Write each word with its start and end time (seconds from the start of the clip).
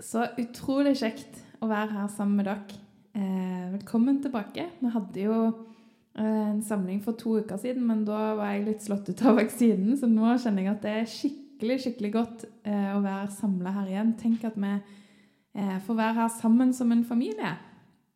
Så 0.00 0.22
utrolig 0.40 0.94
kjekt 0.96 1.42
å 1.60 1.68
være 1.68 1.92
her 1.92 2.06
sammen 2.12 2.38
med 2.40 2.46
dere. 2.48 2.78
Eh, 3.12 3.64
velkommen 3.74 4.22
tilbake. 4.24 4.64
Vi 4.80 4.92
hadde 4.94 5.24
jo 5.26 5.34
eh, 5.44 6.46
en 6.54 6.62
samling 6.64 7.02
for 7.04 7.18
to 7.20 7.34
uker 7.42 7.60
siden, 7.60 7.84
men 7.84 8.06
da 8.08 8.30
var 8.38 8.54
jeg 8.54 8.64
litt 8.64 8.86
slått 8.86 9.10
ut 9.10 9.20
av 9.28 9.36
vaksinen, 9.42 9.98
så 10.00 10.08
nå 10.08 10.30
kjenner 10.40 10.64
jeg 10.64 10.72
at 10.72 10.86
det 10.86 10.94
er 11.02 11.10
skikkelig, 11.14 11.76
skikkelig 11.84 12.12
godt 12.14 12.46
eh, 12.64 12.94
å 12.94 13.02
være 13.04 13.34
samla 13.34 13.74
her 13.74 13.90
igjen. 13.92 14.14
Tenk 14.22 14.46
at 14.48 14.56
vi 14.56 14.72
eh, 14.72 15.76
får 15.84 16.00
være 16.00 16.16
her 16.22 16.32
sammen 16.38 16.72
som 16.76 16.96
en 16.96 17.04
familie. 17.04 17.52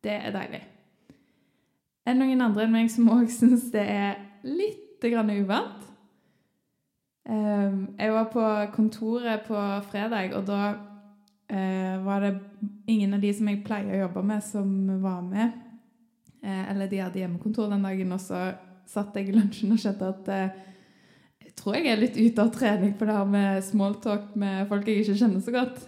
Det 0.01 0.17
er 0.17 0.33
deilig. 0.33 0.63
Er 2.05 2.13
det 2.15 2.17
noen 2.23 2.43
andre 2.47 2.65
enn 2.65 2.75
meg 2.79 2.89
som 2.93 3.13
òg 3.13 3.29
syns 3.33 3.69
det 3.73 3.85
er 3.85 4.17
litt 4.41 5.05
grann 5.05 5.29
uvant? 5.37 5.85
Eh, 7.29 7.79
jeg 8.01 8.17
var 8.17 8.27
på 8.33 8.49
kontoret 8.73 9.45
på 9.45 9.69
fredag, 9.93 10.33
og 10.33 10.49
da 10.49 10.73
var 11.45 12.23
det 12.23 12.31
ingen 12.89 13.13
av 13.13 13.21
de 13.21 13.29
som 13.37 13.47
jeg 13.51 13.63
pleier 13.65 13.93
å 13.93 13.99
jobbe 13.99 14.23
med, 14.25 14.43
som 14.43 14.69
var 15.03 15.19
med. 15.21 15.51
Eh, 16.45 16.71
eller 16.71 16.89
de 16.89 17.01
hadde 17.01 17.21
hjemmekontor 17.21 17.69
den 17.69 17.85
dagen, 17.85 18.15
og 18.15 18.21
så 18.21 18.39
satt 18.89 19.17
jeg 19.17 19.29
i 19.29 19.35
lunsjen 19.35 19.73
og 19.73 19.81
skjønte 19.81 20.09
at 20.09 20.31
eh, 20.33 20.63
jeg 21.45 21.53
tror 21.57 21.77
jeg 21.77 21.91
er 21.91 22.01
litt 22.01 22.17
ute 22.17 22.43
av 22.43 22.51
trening 22.53 22.95
på 22.97 23.05
det 23.07 23.15
her 23.17 23.29
med 23.29 23.61
smalltalk 23.65 24.33
med 24.37 24.65
folk 24.69 24.89
jeg 24.89 25.05
ikke 25.05 25.19
kjenner 25.21 25.45
så 25.45 25.53
godt. 25.55 25.85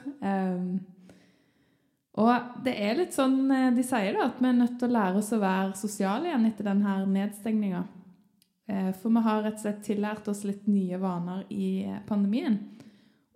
Og 2.17 2.63
det 2.65 2.73
er 2.81 2.97
litt 2.97 3.13
sånn 3.13 3.45
eh, 3.53 3.69
De 3.77 3.85
sier 3.85 4.15
da 4.17 4.27
at 4.31 4.39
vi 4.41 4.49
er 4.49 4.57
nødt 4.57 4.79
til 4.79 4.89
å 4.89 4.95
lære 4.95 5.21
oss 5.21 5.33
å 5.35 5.41
være 5.41 5.77
sosiale 5.77 6.31
igjen 6.31 6.47
etter 6.49 6.71
denne 6.71 6.95
nedstengninga. 7.13 7.83
Eh, 8.67 8.89
for 8.97 9.13
vi 9.13 9.25
har 9.27 9.43
rett 9.45 9.59
og 9.59 9.65
slett 9.65 9.83
tillært 9.85 10.31
oss 10.31 10.41
litt 10.47 10.65
nye 10.69 10.97
vaner 11.01 11.45
i 11.53 11.85
eh, 11.85 11.99
pandemien. 12.09 12.57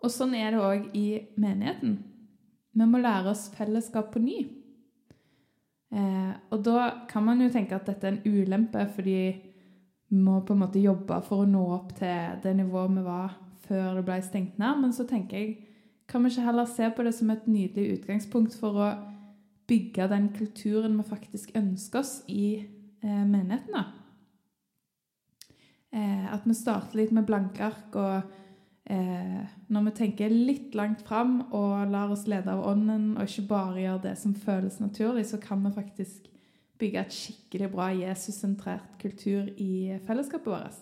Og 0.02 0.10
sånn 0.10 0.34
er 0.34 0.56
det 0.56 0.64
òg 0.66 0.90
i 0.98 1.08
menigheten. 1.38 2.00
Vi 2.72 2.88
må 2.88 3.02
lære 3.02 3.32
oss 3.34 3.50
fellesskap 3.56 4.12
på 4.14 4.22
ny. 4.24 4.40
Eh, 5.92 6.34
og 6.52 6.62
da 6.64 7.06
kan 7.10 7.26
man 7.28 7.42
jo 7.44 7.50
tenke 7.52 7.76
at 7.76 7.88
dette 7.90 8.08
er 8.08 8.18
en 8.18 8.38
ulempe, 8.40 8.86
fordi 8.96 9.18
vi 10.12 10.20
må 10.20 10.40
på 10.46 10.56
en 10.56 10.64
måte 10.64 10.84
jobbe 10.84 11.20
for 11.28 11.44
å 11.44 11.50
nå 11.50 11.64
opp 11.76 11.94
til 12.00 12.40
det 12.44 12.56
nivået 12.56 12.96
vi 12.96 13.04
var 13.06 13.36
før 13.68 14.00
det 14.00 14.06
ble 14.08 14.20
stengt 14.24 14.60
ned. 14.60 14.82
Men 14.84 14.96
så 14.96 15.08
tenker 15.08 15.38
jeg, 15.38 15.56
kan 16.08 16.24
vi 16.24 16.32
ikke 16.32 16.48
heller 16.48 16.68
se 16.68 16.90
på 16.96 17.04
det 17.08 17.14
som 17.16 17.32
et 17.32 17.48
nydelig 17.48 17.98
utgangspunkt 18.00 18.56
for 18.60 18.80
å 18.80 18.92
bygge 19.72 20.10
den 20.12 20.30
kulturen 20.36 20.98
vi 21.00 21.08
faktisk 21.08 21.56
ønsker 21.56 22.04
oss 22.04 22.22
i 22.28 22.46
eh, 22.60 23.24
menigheten? 23.28 23.76
da? 23.76 23.86
Eh, 25.92 26.28
at 26.34 26.48
vi 26.48 26.56
starter 26.56 27.00
litt 27.00 27.12
med 27.16 27.28
blanke 27.28 27.64
ark 27.68 27.96
og 28.00 28.38
eh, 28.90 29.42
når 29.68 29.88
vi 29.88 29.96
tenker 29.98 30.34
litt 30.34 30.76
langt 30.78 31.04
fram 31.08 31.40
og 31.52 31.92
lar 31.92 32.12
oss 32.14 32.28
lede 32.30 32.52
av 32.54 32.64
ånden, 32.68 33.16
og 33.18 33.28
ikke 33.28 33.48
bare 33.50 33.82
gjør 33.84 34.04
det 34.08 34.16
som 34.20 34.36
føles 34.36 34.80
naturlig, 34.82 35.26
så 35.30 35.42
kan 35.42 35.64
vi 35.66 35.74
faktisk 35.76 36.30
bygge 36.82 37.04
et 37.04 37.14
skikkelig 37.14 37.70
bra 37.74 37.92
Jesus-sentrert 37.94 38.96
kultur 39.02 39.52
i 39.62 40.00
fellesskapet 40.08 40.50
vårt. 40.50 40.80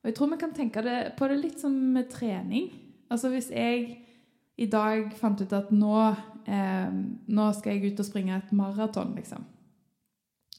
Og 0.00 0.08
jeg 0.08 0.16
tror 0.16 0.30
vi 0.32 0.40
kan 0.40 0.54
tenke 0.56 0.82
det, 0.84 0.98
på 1.18 1.28
det 1.28 1.40
litt 1.40 1.60
som 1.60 1.74
med 1.94 2.08
trening. 2.12 2.70
Altså 3.10 3.32
hvis 3.32 3.50
jeg 3.52 3.98
i 4.60 4.68
dag 4.70 5.10
fant 5.16 5.40
ut 5.40 5.52
at 5.56 5.72
nå, 5.72 5.96
eh, 6.46 6.92
nå 7.32 7.48
skal 7.56 7.74
jeg 7.76 7.92
ut 7.92 8.00
og 8.02 8.08
springe 8.08 8.36
et 8.36 8.52
maraton, 8.56 9.14
liksom. 9.16 9.44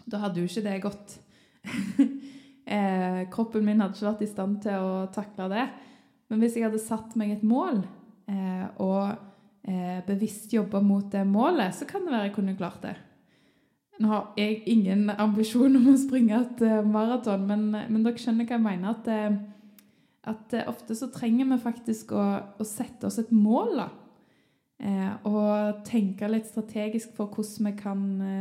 Da 0.09 0.21
hadde 0.23 0.41
jo 0.41 0.49
ikke 0.49 0.65
det 0.65 0.81
gått. 0.83 1.15
eh, 2.75 3.23
kroppen 3.33 3.65
min 3.65 3.81
hadde 3.81 3.97
ikke 3.97 4.09
vært 4.09 4.25
i 4.25 4.29
stand 4.29 4.59
til 4.65 4.81
å 4.81 5.05
takle 5.13 5.49
det. 5.53 5.65
Men 6.31 6.39
hvis 6.39 6.55
jeg 6.55 6.69
hadde 6.69 6.79
satt 6.79 7.17
meg 7.19 7.33
et 7.33 7.43
mål 7.43 7.81
eh, 8.31 8.67
og 8.79 9.67
eh, 9.67 9.99
bevisst 10.07 10.53
jobba 10.55 10.79
mot 10.79 11.09
det 11.11 11.25
målet, 11.27 11.75
så 11.75 11.87
kan 11.89 12.05
det 12.05 12.13
være 12.13 12.29
jeg 12.29 12.35
kunne 12.37 12.55
klart 12.59 12.85
det. 12.85 12.93
Nå 13.99 14.07
har 14.09 14.29
jeg 14.39 14.61
ingen 14.71 15.11
ambisjon 15.11 15.75
om 15.75 15.89
å 15.91 15.97
springe 15.99 16.39
et 16.39 16.63
eh, 16.63 16.79
maraton, 16.87 17.43
men, 17.49 17.67
men, 17.75 17.99
dere 18.05 18.15
skjønner 18.15 18.47
hva 18.47 18.55
jeg 18.55 18.63
mener. 18.63 18.95
At, 18.95 19.11
uh, 19.11 20.31
at 20.31 20.55
uh, 20.55 20.63
ofte 20.71 20.95
så 20.95 21.11
trenger 21.11 21.51
vi 21.51 21.59
faktisk 21.65 22.15
å, 22.15 22.25
å 22.55 22.67
sette 22.67 23.11
oss 23.11 23.19
et 23.19 23.35
mål. 23.35 23.83
da. 23.83 23.89
og 25.29 25.83
tenke 25.85 26.25
litt 26.31 26.47
strategisk 26.49 27.11
for 27.13 27.29
hvordan 27.29 27.67
vi 27.67 27.73
kan 27.77 27.99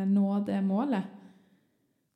nå 0.09 0.39
det 0.47 0.63
målet. 0.65 1.11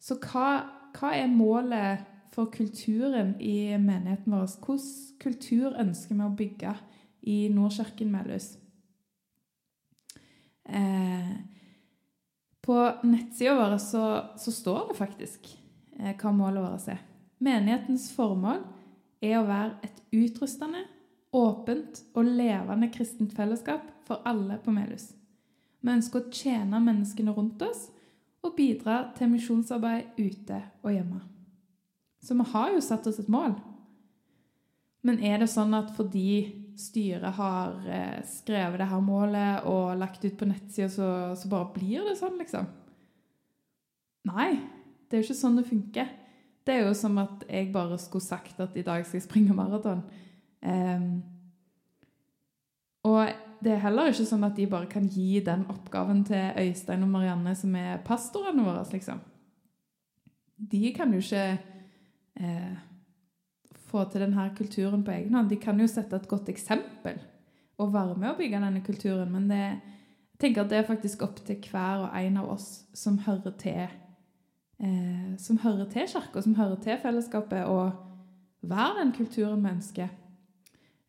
Så 0.01 0.17
hva, 0.23 0.63
hva 0.97 1.11
er 1.19 1.29
målet 1.29 2.14
for 2.35 2.51
kulturen 2.53 3.41
i 3.41 3.79
menigheten 3.79 4.35
vår. 4.35 4.49
Hvilken 4.59 5.19
kultur 5.23 5.79
ønsker 5.81 6.19
vi 6.19 6.27
å 6.27 6.37
bygge 6.37 6.77
i 7.31 7.39
Nordkirken 7.55 8.11
Melhus? 8.13 8.55
Eh, 10.65 11.35
på 12.65 12.77
nettsida 13.05 13.55
vår 13.59 13.77
så, 13.79 14.05
så, 14.41 14.53
står 14.53 14.89
det 14.89 14.99
faktisk 14.99 15.51
eh, 15.99 16.15
hva 16.17 16.33
målet 16.33 16.65
vårt 16.65 16.89
er. 16.95 17.03
Menighetens 17.45 18.09
formål 18.17 18.63
er 19.25 19.39
å 19.39 19.49
være 19.49 19.75
et 19.85 20.01
utrustende, 20.17 20.87
åpent 21.35 22.01
og 22.15 22.31
levende 22.31 22.89
kristent 22.95 23.35
fellesskap 23.37 23.91
for 24.07 24.23
alle 24.29 24.57
på 24.63 24.73
Melhus. 24.75 25.11
Vi 25.85 25.93
ønsker 25.93 26.23
å 26.23 26.33
tjene 26.33 26.81
menneskene 26.81 27.35
rundt 27.37 27.63
oss 27.67 27.89
og 28.45 28.57
bidra 28.57 29.03
til 29.19 29.33
misjonsarbeid 29.35 30.17
ute 30.21 30.63
og 30.85 30.93
hjemme. 30.95 31.34
Så 32.25 32.35
vi 32.35 32.47
har 32.55 32.73
jo 32.73 32.83
satt 32.85 33.07
oss 33.07 33.21
et 33.21 33.29
mål. 33.29 33.53
Men 35.05 35.21
er 35.21 35.43
det 35.43 35.51
sånn 35.53 35.75
at 35.77 35.93
fordi 35.97 36.65
styret 36.81 37.37
har 37.37 37.75
eh, 37.85 38.23
skrevet 38.27 38.81
det 38.81 38.89
her 38.91 39.03
målet 39.05 39.67
og 39.69 39.99
lagt 40.01 40.25
ut 40.25 40.37
på 40.39 40.49
nettsida, 40.49 40.89
så, 40.91 41.09
så, 41.37 41.51
bare 41.53 41.71
blir 41.77 42.07
det 42.09 42.17
sånn, 42.19 42.39
liksom? 42.41 42.67
Nei, 44.31 44.55
det 45.05 45.19
er 45.19 45.21
jo 45.21 45.29
ikke 45.29 45.43
sånn 45.43 45.61
det 45.61 45.67
funker. 45.69 46.09
Det 46.65 46.73
er 46.73 46.87
jo 46.89 46.95
som 46.97 47.21
at 47.21 47.45
jeg 47.45 47.69
bare 47.75 48.01
skulle 48.01 48.25
sagt 48.25 48.61
at 48.65 48.77
i 48.81 48.87
dag 48.87 49.05
skal 49.05 49.21
jeg 49.21 49.27
springe 49.27 49.57
maraton. 49.57 50.01
Um, 50.65 51.11
og 53.05 53.29
det 53.61 53.75
er 53.75 53.83
heller 53.85 54.09
ikke 54.09 54.25
sånn 54.31 54.47
at 54.49 54.57
de 54.57 54.65
bare 54.73 54.89
kan 54.89 55.05
gi 55.13 55.43
den 55.45 55.67
oppgaven 55.69 56.25
til 56.25 56.57
Øystein 56.65 57.05
og 57.05 57.13
Marianne, 57.13 57.53
som 57.59 57.77
er 57.77 58.01
pastorene 58.09 58.65
våre, 58.65 58.81
liksom. 58.89 59.21
De 60.57 60.89
kan 60.97 61.13
jo 61.13 61.21
ikke 61.21 61.74
eh, 62.41 62.75
få 63.91 64.05
til 64.11 64.25
denne 64.25 64.49
kulturen 64.57 65.05
på 65.07 65.15
egen 65.15 65.37
hånd. 65.37 65.51
De 65.51 65.59
kan 65.61 65.79
jo 65.81 65.89
sette 65.91 66.19
et 66.19 66.31
godt 66.31 66.51
eksempel 66.53 67.21
og 67.83 67.93
være 67.95 68.15
med 68.19 68.31
å 68.31 68.39
bygge 68.39 68.63
denne 68.63 68.83
kulturen, 68.87 69.31
men 69.35 69.49
det, 69.51 69.63
jeg 70.35 70.41
tenker 70.43 70.63
at 70.63 70.71
det 70.71 70.81
er 70.81 70.89
faktisk 70.89 71.25
opp 71.27 71.41
til 71.47 71.59
hver 71.71 72.05
og 72.07 72.19
en 72.19 72.37
av 72.43 72.51
oss 72.55 72.69
som 72.95 73.19
hører 73.25 73.55
til 73.59 73.81
eh, 73.83 75.33
som 75.43 75.59
hører 75.63 75.89
til 75.91 76.07
kirka, 76.11 76.43
som 76.43 76.55
hører 76.59 76.79
til 76.83 77.01
fellesskapet, 77.03 77.67
å 77.67 77.91
være 78.65 79.01
den 79.01 79.11
kulturen 79.17 79.65
vi 79.65 79.73
ønsker. 79.75 80.13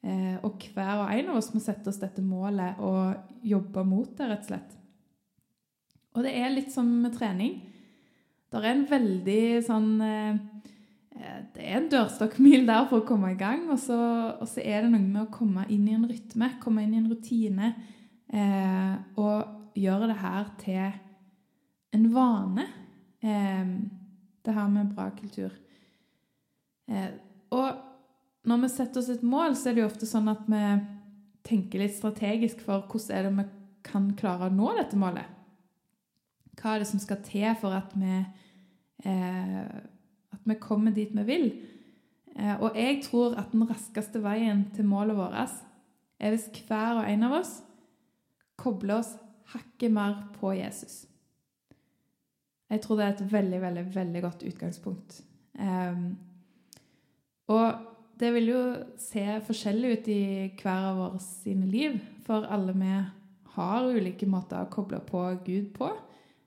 Eh, 0.05 0.41
og 0.45 0.65
hver 0.73 1.03
og 1.03 1.13
en 1.13 1.29
av 1.33 1.37
oss 1.41 1.51
må 1.53 1.61
sette 1.61 1.89
oss 1.89 2.01
dette 2.01 2.25
målet 2.25 2.81
og 2.81 3.45
jobbe 3.45 3.85
mot 3.85 4.09
det, 4.17 4.29
rett 4.29 4.45
og 4.47 4.51
slett. 4.51 4.75
Og 6.15 6.25
det 6.25 6.33
er 6.39 6.53
litt 6.53 6.73
som 6.73 6.89
med 7.03 7.13
trening. 7.13 7.57
Det 8.49 8.61
er 8.61 8.71
en 8.71 8.85
veldig 8.89 9.41
sånn 9.65 9.89
Eh, 10.05 10.35
det 11.15 11.63
er 11.63 11.77
en 11.79 11.89
dørstokkmil 11.91 12.65
der 12.67 12.87
for 12.89 13.01
å 13.01 13.07
komme 13.07 13.31
i 13.31 13.39
gang. 13.39 13.69
Og 13.71 13.79
så, 13.79 13.97
og 14.35 14.47
så, 14.51 14.61
er 14.61 14.83
det 14.83 14.91
noe 14.91 15.03
med 15.03 15.21
å 15.23 15.33
komme 15.33 15.63
inn 15.71 15.87
i 15.87 15.95
en 15.95 16.07
rytme, 16.09 16.51
komme 16.63 16.83
inn 16.83 16.95
i 16.95 17.01
en 17.01 17.11
rutine. 17.11 17.71
Eh, 18.35 18.95
og 19.21 19.77
gjøre 19.79 20.09
det 20.11 20.17
her 20.19 20.49
til 20.59 20.97
en 21.95 22.09
vane. 22.15 22.67
Eh, 23.23 23.71
det 24.45 24.57
her 24.57 24.67
med 24.71 24.91
bra 24.95 25.07
kultur. 25.15 25.55
Eh, 26.91 27.13
og 27.55 28.45
når 28.45 28.61
vi 28.61 28.73
setter 28.75 29.01
oss 29.01 29.09
et 29.13 29.23
mål, 29.25 29.55
så 29.57 29.69
er 29.69 29.77
det 29.77 29.85
jo 29.85 29.89
ofte 29.89 30.09
sånn 30.09 30.29
at 30.29 30.43
vi 30.51 30.63
tenker 31.45 31.81
litt 31.81 31.95
strategisk 31.95 32.61
for 32.65 32.85
hvordan 32.89 33.15
er 33.15 33.25
det 33.25 33.33
vi 33.39 33.47
kan 33.85 34.11
klare 34.17 34.49
å 34.49 34.53
nå 34.53 34.73
dette 34.77 34.99
målet. 34.99 35.31
Hva 36.59 36.75
er 36.75 36.83
det 36.83 36.89
som 36.89 37.01
skal 37.01 37.21
til 37.25 37.49
for 37.59 37.75
at 37.77 37.91
vi 37.97 38.19
eh, 39.05 39.75
vi 40.45 40.57
kommer 40.61 40.93
dit 40.95 41.11
vi 41.15 41.25
vil. 41.27 41.47
Eh, 42.35 42.55
og 42.61 42.77
jeg 42.77 43.01
tror 43.05 43.37
at 43.39 43.51
den 43.53 43.65
raskeste 43.69 44.21
veien 44.23 44.67
til 44.75 44.87
målet 44.87 45.17
vårt 45.17 45.37
er 46.19 46.31
hvis 46.31 46.49
hver 46.67 47.01
og 47.01 47.09
en 47.09 47.27
av 47.27 47.39
oss 47.41 47.57
kobler 48.59 49.01
oss 49.01 49.15
hakket 49.51 49.91
mer 49.91 50.21
på 50.39 50.53
Jesus. 50.55 51.05
Jeg 52.69 52.81
tror 52.81 52.97
det 52.97 53.05
er 53.05 53.13
et 53.13 53.31
veldig, 53.31 53.59
veldig, 53.61 53.83
veldig 53.95 54.21
godt 54.23 54.45
utgangspunkt. 54.47 55.19
Um, 55.59 56.15
og 57.51 57.85
det 58.19 58.31
vil 58.33 58.49
jo 58.49 58.61
se 58.99 59.23
forskjellig 59.45 59.91
ut 59.91 60.09
i 60.11 60.23
hver 60.61 60.89
av 60.89 60.99
våre 60.99 61.21
sine 61.21 61.67
liv, 61.69 61.99
for 62.25 62.47
alle 62.49 62.73
vi 62.75 62.93
har 63.55 63.87
ulike 63.91 64.27
måter 64.27 64.63
å 64.63 64.71
koble 64.71 65.01
på 65.05 65.23
Gud 65.45 65.71
på. 65.75 65.91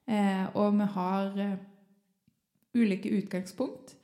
Eh, 0.09 0.44
og 0.56 0.79
vi 0.79 0.87
har 0.94 1.41
eh, 1.44 1.59
ulike 2.79 3.13
utgangspunkt. 3.19 3.99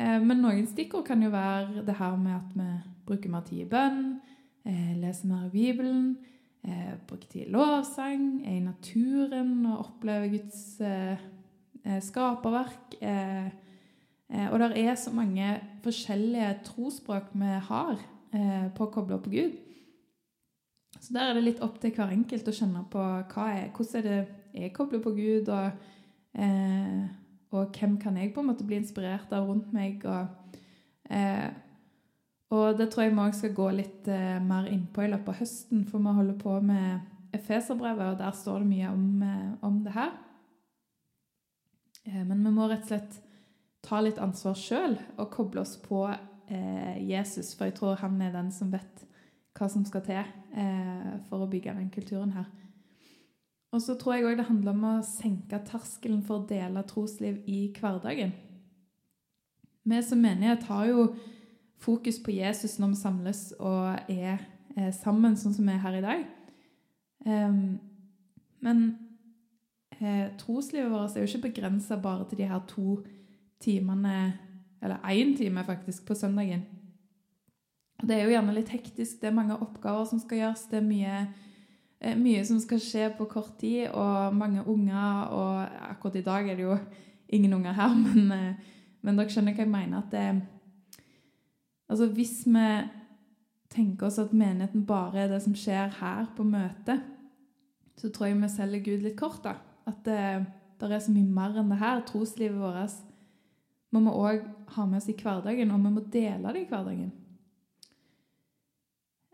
Eh, 0.00 0.18
men 0.22 0.40
noen 0.40 0.66
stikkord 0.68 1.04
kan 1.08 1.22
jo 1.22 1.32
være 1.32 1.84
det 1.86 1.98
her 1.98 2.16
med 2.20 2.36
at 2.38 2.56
vi 2.56 2.68
bruker 3.08 3.32
mer 3.32 3.44
tid 3.46 3.64
i 3.64 3.68
bønn, 3.68 4.20
eh, 4.64 4.92
leser 5.00 5.28
mer 5.28 5.46
i 5.48 5.52
Bibelen, 5.52 6.16
eh, 6.64 6.94
bruker 7.06 7.28
tid 7.28 7.46
i 7.46 7.50
lovsang, 7.50 8.46
er 8.46 8.56
i 8.56 8.64
naturen 8.64 9.66
og 9.66 9.86
opplever 9.86 10.28
Guds 10.28 10.80
eh, 10.80 11.18
eh 11.84 12.00
skaperverk. 12.00 12.96
Eh, 13.00 13.46
eh, 14.30 14.52
og 14.52 14.58
det 14.60 14.78
er 14.78 14.94
så 14.94 15.12
mange 15.12 15.60
forskjellige 15.82 16.60
trosspråk 16.64 17.34
vi 17.34 17.58
har 17.68 17.98
på 18.30 18.84
å 18.86 18.92
koble 18.94 19.16
opp 19.16 19.24
på 19.24 19.30
Gud. 19.30 19.56
Så 21.00 21.10
der 21.12 21.30
er 21.30 21.34
det 21.34 21.42
litt 21.42 21.62
opp 21.66 21.80
til 21.82 21.90
hver 21.90 22.12
enkelt 22.14 22.46
å 22.46 22.52
kjenne 22.54 22.84
på 22.86 23.00
hva 23.02 23.46
er, 23.50 23.72
hvordan 23.74 23.98
er 23.98 24.06
det 24.06 24.20
jeg 24.54 24.72
kobler 24.72 25.02
på 25.02 25.10
Gud, 25.16 25.48
og, 25.48 25.72
og 27.50 27.74
hvem 27.74 27.96
kan 27.98 28.16
jeg 28.16 28.32
på 28.34 28.42
en 28.42 28.52
måte 28.52 28.66
bli 28.66 28.78
inspirert 28.78 29.32
av 29.34 29.48
rundt 29.48 29.72
meg. 29.74 30.04
og 30.06 30.28
og 32.50 32.78
det 32.78 32.88
tror 32.90 33.04
jeg 33.04 33.12
vi 33.14 33.22
òg 33.22 33.36
skal 33.38 33.52
gå 33.54 33.68
litt 33.74 34.08
eh, 34.10 34.38
mer 34.42 34.66
innpå 34.66 35.04
i 35.04 35.10
løpet 35.12 35.30
av 35.30 35.38
høsten, 35.38 35.84
for 35.86 36.02
vi 36.02 36.14
holder 36.16 36.38
på 36.38 36.56
med 36.66 37.34
Efeserbrevet, 37.34 38.08
og 38.10 38.18
der 38.18 38.34
står 38.34 38.64
det 38.64 38.70
mye 38.72 38.88
om, 38.90 39.04
eh, 39.22 39.52
om 39.66 39.76
det 39.84 39.92
her. 39.94 40.10
Eh, 42.06 42.24
men 42.24 42.42
vi 42.42 42.50
må 42.50 42.66
rett 42.66 42.82
og 42.88 42.90
slett 42.90 43.20
ta 43.86 44.00
litt 44.02 44.18
ansvar 44.18 44.58
sjøl 44.58 44.98
og 45.16 45.30
koble 45.30 45.62
oss 45.62 45.76
på 45.84 46.02
eh, 46.10 46.98
Jesus, 47.06 47.54
for 47.54 47.70
jeg 47.70 47.78
tror 47.78 48.02
han 48.02 48.18
er 48.20 48.34
den 48.34 48.50
som 48.52 48.74
vet 48.74 49.06
hva 49.54 49.70
som 49.70 49.86
skal 49.86 50.02
til 50.08 50.18
eh, 50.18 51.12
for 51.28 51.44
å 51.44 51.50
bygge 51.50 51.76
den 51.78 51.90
kulturen 51.94 52.34
her. 52.34 52.50
Og 53.70 53.82
så 53.82 53.94
tror 53.98 54.16
jeg 54.16 54.26
òg 54.26 54.38
det 54.40 54.48
handler 54.48 54.74
om 54.74 54.86
å 54.88 54.94
senke 55.06 55.60
terskelen 55.66 56.22
for 56.26 56.40
å 56.40 56.46
dele 56.48 56.82
trosliv 56.88 57.38
i 57.46 57.68
hverdagen. 57.76 58.32
Vi 59.90 60.00
som 60.04 60.20
menighet 60.22 60.66
har 60.68 60.88
jo 60.90 61.04
fokus 61.80 62.18
på 62.22 62.34
Jesus 62.34 62.78
når 62.78 62.92
vi 62.92 62.98
samles 63.00 63.44
og 63.58 64.10
er 64.10 64.42
eh, 64.76 64.90
sammen, 64.94 65.38
sånn 65.38 65.54
som 65.56 65.68
vi 65.68 65.76
er 65.76 65.84
her 65.84 66.00
i 66.00 66.02
dag. 66.04 66.26
Um, 67.24 67.78
men 68.64 68.82
eh, 70.00 70.28
troslivet 70.40 70.90
vårt 70.92 71.16
er 71.16 71.24
jo 71.24 71.30
ikke 71.30 71.48
begrensa 71.48 71.98
bare 72.00 72.26
til 72.28 72.42
de 72.42 72.50
her 72.50 72.62
to 72.68 72.98
timene, 73.60 74.34
eller 74.80 75.00
én 75.12 75.34
time 75.36 75.64
faktisk, 75.64 76.06
på 76.08 76.16
søndagen. 76.16 76.64
Det 78.00 78.16
er 78.16 78.24
jo 78.24 78.32
gjerne 78.32 78.54
litt 78.56 78.72
hektisk, 78.72 79.20
det 79.20 79.28
er 79.28 79.36
mange 79.36 79.58
oppgaver 79.60 80.06
som 80.08 80.20
skal 80.20 80.40
gjøres, 80.40 80.68
det 80.70 80.78
er 80.80 80.86
mye, 80.86 81.16
mye 82.00 82.44
som 82.48 82.60
skal 82.62 82.80
skje 82.80 83.10
på 83.18 83.26
kort 83.28 83.58
tid, 83.60 83.90
og 83.92 84.36
mange 84.36 84.62
unger, 84.66 85.28
og 85.36 85.90
akkurat 85.90 86.16
i 86.16 86.24
dag 86.24 86.48
er 86.48 86.56
det 86.56 86.64
jo 86.64 86.78
ingen 87.28 87.52
unger 87.52 87.76
her, 87.76 87.94
men, 88.06 88.32
eh, 88.32 88.72
men 89.02 89.20
dere 89.20 89.32
skjønner 89.32 89.56
hva 89.56 89.66
jeg 89.66 89.74
mener. 89.74 89.98
at 89.98 90.10
det 90.12 90.24
er 90.24 90.40
Altså 91.90 92.06
Hvis 92.06 92.46
vi 92.46 92.66
tenker 93.70 94.06
oss 94.06 94.18
at 94.18 94.32
menigheten 94.32 94.86
bare 94.86 95.24
er 95.24 95.28
det 95.28 95.40
som 95.42 95.54
skjer 95.58 95.90
her 95.98 96.28
på 96.36 96.44
møtet, 96.46 97.02
så 97.98 98.10
tror 98.10 98.26
jeg 98.26 98.38
vi 98.38 98.48
selger 98.48 98.84
Gud 98.84 99.02
litt 99.02 99.18
kort. 99.18 99.42
da. 99.44 99.56
At 99.86 100.04
det, 100.04 100.46
det 100.78 100.92
er 100.92 101.02
så 101.02 101.10
mye 101.10 101.26
mer 101.26 101.58
enn 101.58 101.72
det 101.72 101.80
her. 101.80 102.04
Troslivet 102.06 102.60
vårt 102.60 102.94
må 103.90 104.04
vi 104.04 104.14
òg 104.14 104.46
ha 104.76 104.86
med 104.86 105.00
oss 105.00 105.08
i 105.10 105.16
hverdagen, 105.18 105.70
og 105.74 105.82
vi 105.82 105.90
må 105.90 106.04
dele 106.12 106.54
det 106.54 106.62
i 106.62 106.68
hverdagen. 106.70 107.10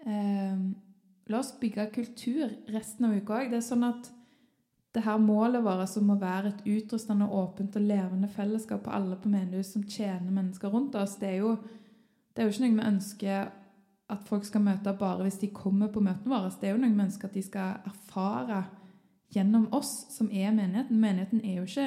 Eh, 0.07 0.86
la 1.31 1.41
oss 1.41 1.55
bygge 1.61 1.89
kultur 1.95 2.53
resten 2.73 3.09
av 3.09 3.17
uka 3.17 3.41
òg. 3.41 3.51
Det 3.51 3.61
er 3.61 3.67
sånn 3.67 3.87
at 3.87 4.13
det 4.97 5.03
her 5.05 5.19
målet 5.21 5.65
vårt 5.65 5.91
som 5.93 6.07
må 6.09 6.17
være 6.21 6.55
et 6.55 6.63
utrustende, 6.79 7.27
åpent 7.29 7.77
og 7.77 7.85
levende 7.85 8.31
fellesskap 8.33 8.87
på 8.87 8.95
alle 8.97 9.19
på 9.21 9.29
menighet 9.29 9.69
som 9.69 9.85
tjener 9.85 10.31
mennesker 10.33 10.73
rundt 10.73 10.97
oss, 10.97 11.19
det 11.21 11.35
er 11.35 11.43
jo 11.43 11.57
det 12.37 12.43
er 12.43 12.49
jo 12.49 12.53
ikke 12.53 12.67
noe 12.67 12.77
vi 12.77 12.89
ønsker 12.91 13.47
at 14.13 14.27
folk 14.29 14.45
skal 14.45 14.63
møte 14.63 14.93
bare 14.99 15.25
hvis 15.25 15.39
de 15.41 15.49
kommer 15.57 15.89
på 15.93 16.03
møtene 16.05 16.31
våre. 16.31 16.53
Det 16.61 16.69
er 16.69 16.75
jo 16.75 16.83
noe 16.83 16.93
vi 16.93 17.07
ønsker 17.07 17.31
at 17.31 17.37
de 17.37 17.43
skal 17.43 17.89
erfare 17.89 18.59
gjennom 19.33 19.67
oss 19.75 19.95
som 20.13 20.29
er 20.29 20.53
menigheten. 20.55 21.01
Menigheten 21.01 21.41
er 21.41 21.57
jo 21.59 21.65
ikke 21.65 21.87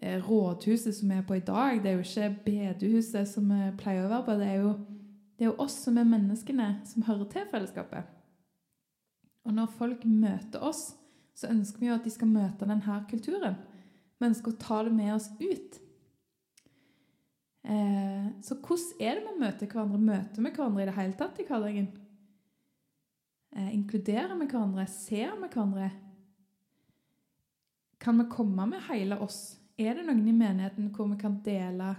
eh, 0.00 0.24
rådhuset 0.24 0.96
som 0.96 1.12
vi 1.12 1.20
er 1.20 1.28
på 1.28 1.36
i 1.36 1.44
dag. 1.44 1.82
Det 1.84 1.92
er 1.92 1.98
jo 1.98 2.08
ikke 2.08 2.30
bedehuset 2.48 3.28
som 3.28 3.52
vi 3.52 3.70
pleier 3.78 4.06
å 4.06 4.12
være 4.14 4.26
på. 4.26 4.38
Det 4.40 4.48
er, 4.48 4.64
jo, 4.64 4.72
det 5.36 5.46
er 5.46 5.52
jo 5.52 5.58
oss 5.66 5.76
som 5.84 6.00
er 6.00 6.08
menneskene 6.08 6.70
som 6.88 7.04
hører 7.10 7.28
til 7.36 7.48
fellesskapet. 7.52 8.13
Og 9.44 9.52
når 9.52 9.72
folk 9.78 10.04
møter 10.08 10.62
oss, 10.64 10.94
så 11.36 11.50
ønsker 11.50 11.82
vi 11.82 11.88
jo 11.90 11.96
at 11.96 12.04
de 12.06 12.12
skal 12.12 12.30
møte 12.30 12.66
denne 12.68 13.00
kulturen. 13.10 13.56
Vi 14.18 14.28
ønsker 14.28 14.54
å 14.54 14.60
ta 14.60 14.78
det 14.86 14.94
med 14.94 15.12
oss 15.16 15.28
ut. 15.40 15.80
Eh, 17.64 18.30
så 18.44 18.56
hvordan 18.60 19.02
er 19.02 19.18
det 19.18 19.26
vi 19.26 19.42
møter 19.42 19.68
hverandre? 19.68 20.00
Møter 20.00 20.44
vi 20.44 20.52
hverandre 20.52 20.84
i 20.84 20.88
det 20.88 20.96
hele 20.98 21.18
tatt 21.18 21.40
i 21.40 21.46
hverdagen? 21.48 21.90
Eh, 23.56 23.70
inkluderer 23.74 24.34
vi 24.38 24.48
hverandre? 24.48 24.86
Ser 24.90 25.34
vi 25.40 25.48
hverandre? 25.48 25.90
Kan 28.00 28.20
vi 28.20 28.28
komme 28.32 28.68
med 28.68 28.84
hele 28.88 29.18
oss? 29.24 29.56
Er 29.80 29.96
det 29.96 30.04
noen 30.06 30.26
i 30.28 30.36
menigheten 30.36 30.92
hvor 30.94 31.08
vi 31.10 31.18
kan 31.18 31.40
dele 31.44 31.96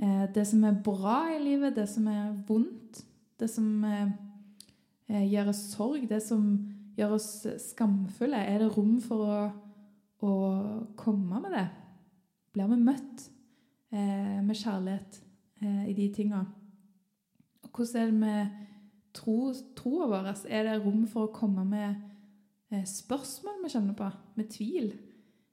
eh, 0.00 0.24
det 0.32 0.46
som 0.48 0.62
er 0.64 0.78
bra 0.84 1.20
i 1.34 1.42
livet, 1.42 1.76
det 1.76 1.88
som 1.90 2.06
er 2.08 2.32
vondt, 2.48 3.04
det 3.38 3.50
som 3.52 3.68
eh 3.84 4.08
gjør 5.08 5.50
oss 5.54 5.64
sorg, 5.72 6.04
det 6.10 6.20
som 6.24 6.44
gjør 6.98 7.16
oss 7.16 7.30
skamfulle? 7.70 8.38
Er 8.38 8.62
det 8.62 8.70
rom 8.76 8.98
for 9.00 9.24
å, 9.24 9.40
å 10.20 10.32
komme 10.98 11.40
med 11.42 11.54
det? 11.56 11.66
Blir 12.52 12.70
vi 12.72 12.80
møtt? 12.82 13.28
eh, 13.92 14.38
med 14.44 14.56
kjærlighet 14.56 15.20
eh, 15.62 15.84
i 15.90 15.96
de 15.96 16.08
tinga. 16.14 16.44
Hvordan 17.68 18.00
er 18.02 18.10
det 18.10 18.14
med 18.14 18.46
tro, 19.14 19.52
troa 19.76 20.08
vår? 20.10 20.30
Er 20.48 20.68
det 20.68 20.78
rom 20.84 21.06
for 21.10 21.28
å 21.28 21.34
komme 21.34 21.64
med 21.68 21.94
eh, 22.72 22.84
spørsmål 22.88 23.62
vi 23.64 23.72
kjenner 23.74 23.96
på, 23.98 24.10
med 24.38 24.50
tvil? 24.52 24.92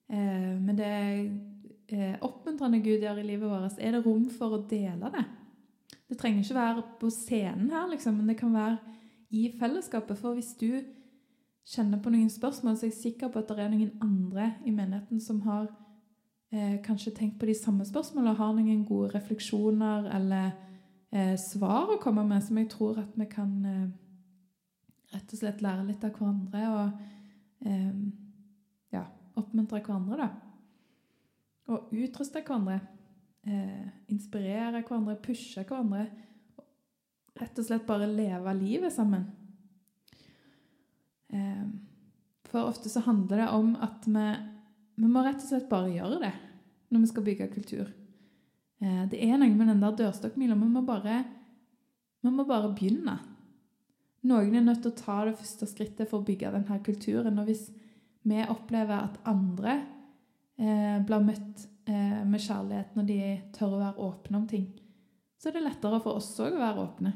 Eh, 0.10 0.54
med 0.62 0.82
det 0.82 0.94
eh, 1.94 2.18
oppmuntrende 2.26 2.84
Gud 2.84 3.04
gjør 3.06 3.22
i 3.22 3.28
livet 3.28 3.50
vårt, 3.50 3.80
er 3.80 3.98
det 3.98 4.06
rom 4.06 4.28
for 4.34 4.58
å 4.58 4.64
dele 4.70 5.12
det? 5.14 5.26
Det 6.06 6.20
trenger 6.22 6.44
ikke 6.44 6.60
være 6.60 6.84
på 7.00 7.10
scenen 7.14 7.72
her, 7.74 7.88
liksom, 7.90 8.20
men 8.20 8.30
det 8.30 8.38
kan 8.38 8.54
være 8.54 8.78
i 9.36 9.50
fellesskapet. 9.60 10.18
For 10.18 10.38
hvis 10.38 10.54
du 10.60 10.70
kjenner 11.66 12.02
på 12.02 12.14
noen 12.14 12.30
spørsmål, 12.30 12.78
så 12.78 12.86
er 12.86 12.94
jeg 12.94 13.02
sikker 13.02 13.32
på 13.34 13.42
at 13.42 13.52
det 13.52 13.64
er 13.64 13.74
noen 13.74 13.92
andre 14.04 14.52
i 14.66 14.74
menigheten 14.74 15.22
som 15.24 15.42
har 15.48 15.68
eh, 16.54 16.78
kanskje 16.86 17.16
tenkt 17.18 17.40
på 17.42 17.50
de 17.50 17.58
samme 17.58 17.86
spørsmålene 17.88 18.36
og 18.36 18.42
har 18.42 18.56
noen 18.56 18.86
gode 18.88 19.12
refleksjoner 19.16 20.10
eller 20.18 20.52
eh, 21.12 21.36
svar 21.42 21.96
å 21.96 22.02
komme 22.02 22.26
med, 22.28 22.44
som 22.46 22.62
jeg 22.62 22.70
tror 22.74 23.02
at 23.02 23.18
vi 23.18 23.28
kan 23.32 23.54
eh, 23.66 23.88
rett 25.16 25.34
og 25.34 25.42
slett 25.42 25.64
lære 25.66 25.88
litt 25.88 26.06
av 26.06 26.14
hverandre 26.16 26.66
og 26.76 27.66
eh, 27.66 27.94
ja, 28.94 29.06
oppmuntre 29.36 29.82
hverandre, 29.82 30.28
da. 30.28 30.30
Og 31.74 31.90
utruste 31.98 32.44
hverandre. 32.46 32.80
Eh, 33.46 33.90
inspirere 34.14 34.84
hverandre, 34.86 35.18
pushe 35.22 35.66
hverandre. 35.66 36.08
Rett 37.36 37.60
og 37.60 37.68
slett 37.68 37.88
bare 37.88 38.08
leve 38.08 38.54
livet 38.56 38.94
sammen. 38.96 39.26
Eh, 41.34 41.66
for 42.48 42.70
ofte 42.70 42.92
så 42.92 43.04
handler 43.04 43.44
det 43.44 43.50
om 43.56 43.74
at 43.84 44.06
vi 44.08 44.28
vi 44.96 45.12
må 45.12 45.24
rett 45.24 45.42
og 45.44 45.48
slett 45.50 45.70
bare 45.72 45.92
gjøre 45.92 46.20
det 46.24 46.34
når 46.94 47.02
vi 47.04 47.10
skal 47.12 47.26
bygge 47.26 47.52
kultur. 47.52 47.88
Eh, 48.80 49.04
det 49.12 49.20
er 49.26 49.40
noe 49.40 49.52
med 49.52 49.68
den 49.74 49.82
der 49.84 49.98
dørstokkmila. 50.00 50.56
Vi, 50.56 50.70
vi 50.70 52.32
må 52.32 52.46
bare 52.48 52.72
begynne. 52.72 53.18
Noen 54.26 54.56
er 54.56 54.64
nødt 54.64 54.82
til 54.86 54.94
å 54.94 55.00
ta 55.00 55.18
det 55.28 55.36
første 55.38 55.68
skrittet 55.70 56.10
for 56.10 56.22
å 56.22 56.28
bygge 56.28 56.54
denne 56.56 56.80
kulturen. 56.86 57.42
Og 57.42 57.50
hvis 57.50 57.68
vi 58.26 58.40
opplever 58.48 59.04
at 59.04 59.20
andre 59.30 59.76
eh, 60.58 60.98
blir 61.06 61.28
møtt 61.28 61.68
eh, 61.90 62.24
med 62.24 62.42
kjærlighet 62.42 62.96
når 62.96 63.12
de 63.12 63.20
tør 63.58 63.76
å 63.76 63.84
være 63.84 64.08
åpne 64.08 64.40
om 64.40 64.48
ting, 64.50 64.70
så 65.36 65.52
er 65.52 65.58
det 65.58 65.68
lettere 65.68 66.00
for 66.02 66.22
oss 66.22 66.32
òg 66.40 66.56
å 66.56 66.64
være 66.64 66.86
åpne. 66.88 67.14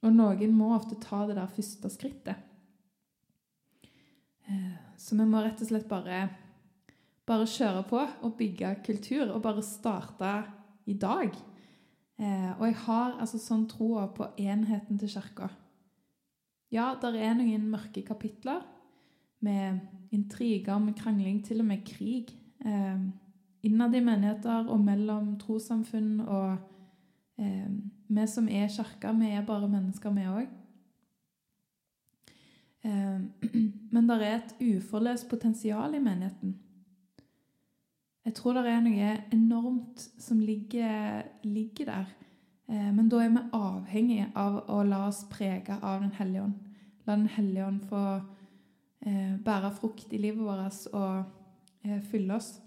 Og 0.00 0.14
noen 0.14 0.54
må 0.56 0.70
ofte 0.74 0.96
ta 1.00 1.26
det 1.28 1.36
der 1.36 1.50
første 1.52 1.90
skrittet. 1.92 2.46
Eh, 4.48 4.78
så 4.96 5.16
vi 5.18 5.26
må 5.28 5.42
rett 5.44 5.60
og 5.60 5.68
slett 5.70 5.88
bare 5.90 6.22
bare 7.30 7.46
kjøre 7.46 7.84
på 7.86 8.00
og 8.26 8.34
bygge 8.38 8.72
kultur, 8.86 9.30
og 9.30 9.42
bare 9.44 9.62
starte 9.62 10.32
i 10.90 10.96
dag. 10.98 11.34
Eh, 12.18 12.50
og 12.58 12.66
jeg 12.66 12.76
har 12.84 13.20
altså 13.20 13.38
sånn 13.40 13.68
troa 13.70 14.08
på 14.14 14.32
enheten 14.40 14.98
til 14.98 15.12
kirka. 15.12 15.50
Ja, 16.70 16.92
det 17.00 17.14
er 17.18 17.34
noen 17.38 17.68
mørke 17.70 18.02
kapitler 18.06 18.64
med 19.40 19.80
intriger, 20.14 20.78
med 20.82 20.98
krangling, 20.98 21.40
til 21.46 21.62
og 21.62 21.70
med 21.70 21.86
krig. 21.86 22.34
Eh, 22.64 22.98
innad 23.66 23.94
i 23.94 24.02
menigheter 24.04 24.68
og 24.68 24.82
mellom 24.84 25.36
trossamfunn 25.40 26.20
og 26.26 26.58
eh, 27.40 27.68
Vi 28.08 28.26
som 28.26 28.48
er 28.48 28.68
kirka, 28.68 29.12
vi 29.12 29.30
er 29.30 29.46
bare 29.46 29.68
mennesker, 29.68 30.10
vi 30.10 30.26
òg. 30.30 30.48
Eh, 32.84 33.20
men 33.94 34.08
det 34.08 34.22
er 34.22 34.34
et 34.36 34.56
uforløst 34.60 35.28
potensial 35.28 35.94
i 35.94 36.02
menigheten. 36.02 36.58
Jeg 38.24 38.34
tror 38.36 38.58
det 38.58 38.68
er 38.68 38.82
noe 38.84 39.12
enormt 39.32 40.02
som 40.20 40.40
ligger, 40.44 41.22
ligger 41.42 41.88
der. 41.88 42.10
Eh, 42.70 42.90
men 42.94 43.08
da 43.10 43.22
er 43.24 43.32
vi 43.34 43.44
avhengig 43.56 44.26
av 44.38 44.60
å 44.70 44.82
la 44.86 45.06
oss 45.08 45.24
prege 45.30 45.78
av 45.80 46.04
Den 46.04 46.12
hellige 46.18 46.44
ånd. 46.44 46.58
La 47.06 47.16
Den 47.16 47.30
hellige 47.34 47.66
ånd 47.66 47.86
få 47.90 48.02
eh, 49.06 49.36
bære 49.44 49.72
frukt 49.80 50.12
i 50.12 50.20
livet 50.20 50.44
vårt 50.44 50.86
og 50.92 51.24
eh, 51.82 52.00
fylle 52.12 52.36
oss. 52.36 52.60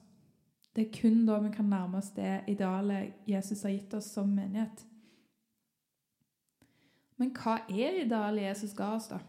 Det 0.76 0.88
er 0.88 1.02
kun 1.02 1.26
da 1.28 1.38
vi 1.40 1.52
kan 1.54 1.70
nærme 1.70 1.98
oss 1.98 2.10
det 2.16 2.42
idealet 2.50 3.14
Jesus 3.30 3.62
har 3.62 3.76
gitt 3.76 3.94
oss 3.94 4.10
som 4.16 4.32
menighet. 4.34 4.86
Men 7.22 7.30
hva 7.38 7.60
er 7.70 8.02
idealet 8.02 8.48
Jesus 8.48 8.74
ga 8.78 8.96
oss, 8.96 9.12
da? 9.12 9.20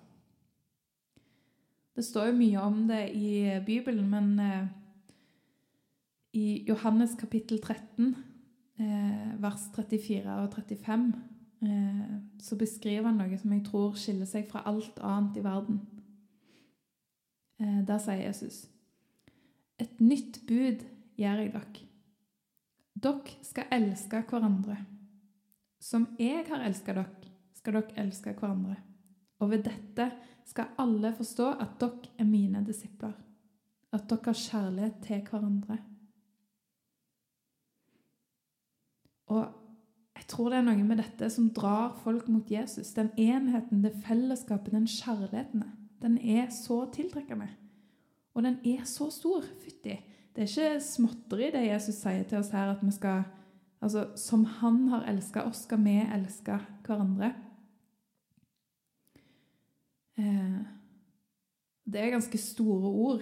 Det 1.94 2.02
står 2.02 2.32
jo 2.32 2.38
mye 2.38 2.62
om 2.62 2.80
det 2.88 3.02
i 3.14 3.60
Bibelen, 3.66 4.08
men 4.10 4.32
eh, 4.42 4.64
i 6.34 6.46
Johannes 6.66 7.14
kapittel 7.14 7.60
13, 7.62 8.16
eh, 8.82 9.28
vers 9.42 9.68
34 9.76 10.38
og 10.40 10.56
35, 10.56 11.04
eh, 11.62 12.00
så 12.42 12.58
beskriver 12.58 13.06
han 13.06 13.20
noe 13.20 13.38
som 13.38 13.52
jeg 13.54 13.62
tror 13.68 13.94
skiller 14.00 14.26
seg 14.26 14.48
fra 14.50 14.64
alt 14.66 14.98
annet 14.98 15.38
i 15.38 15.44
verden. 15.44 15.82
Der 17.64 18.00
sier 18.02 18.18
Jesus 18.18 18.64
Et 19.78 20.00
nytt 20.02 20.40
bud 20.48 20.82
gjør 21.18 21.42
jeg 21.42 21.52
dere. 21.54 21.86
Dere 22.94 23.38
skal 23.44 23.72
elske 23.74 24.22
hverandre. 24.28 24.78
Som 25.82 26.08
jeg 26.18 26.46
har 26.48 26.64
elsket 26.64 26.96
dere, 26.96 27.32
skal 27.54 27.78
dere 27.78 28.04
elske 28.04 28.34
hverandre. 28.38 28.76
Og 29.42 29.50
ved 29.50 29.66
dette 29.66 30.08
skal 30.48 30.72
alle 30.80 31.12
forstå 31.16 31.50
at 31.60 31.74
dere 31.80 32.14
er 32.18 32.28
mine 32.28 32.62
disipler. 32.66 33.12
At 33.92 34.08
dere 34.10 34.30
har 34.30 34.40
kjærlighet 34.40 35.02
til 35.04 35.26
hverandre. 35.28 35.78
Og 39.34 39.44
jeg 40.14 40.26
tror 40.30 40.50
det 40.50 40.58
er 40.58 40.66
noe 40.68 40.86
med 40.86 41.00
dette 41.02 41.28
som 41.32 41.50
drar 41.52 41.94
folk 42.04 42.28
mot 42.32 42.50
Jesus. 42.50 42.94
Den 42.96 43.10
enheten, 43.20 43.82
det 43.84 43.96
fellesskapet, 44.06 44.72
den 44.72 44.86
kjærligheten. 44.88 45.64
Den 46.02 46.18
er 46.18 46.50
så 46.52 46.84
tiltrekkende. 46.94 47.48
Og 48.34 48.42
den 48.42 48.58
er 48.64 48.84
så 48.88 49.10
stor. 49.12 49.44
Fytti. 49.64 49.98
Det 50.34 50.42
er 50.42 50.50
ikke 50.50 50.82
småtteri 50.82 51.50
det 51.54 51.66
Jesus 51.68 52.00
sier 52.02 52.24
til 52.26 52.40
oss 52.40 52.50
her, 52.50 52.74
at 52.74 52.82
vi 52.82 52.92
skal 52.94 53.22
Altså, 53.84 54.06
som 54.16 54.44
han 54.44 54.88
har 54.88 55.04
elska 55.04 55.42
oss, 55.44 55.66
skal 55.66 55.82
vi 55.84 55.98
elske 56.14 56.54
hverandre. 56.86 57.34
Eh, 60.16 60.62
det 61.84 62.00
er 62.00 62.14
ganske 62.14 62.38
store 62.38 62.88
ord. 62.88 63.20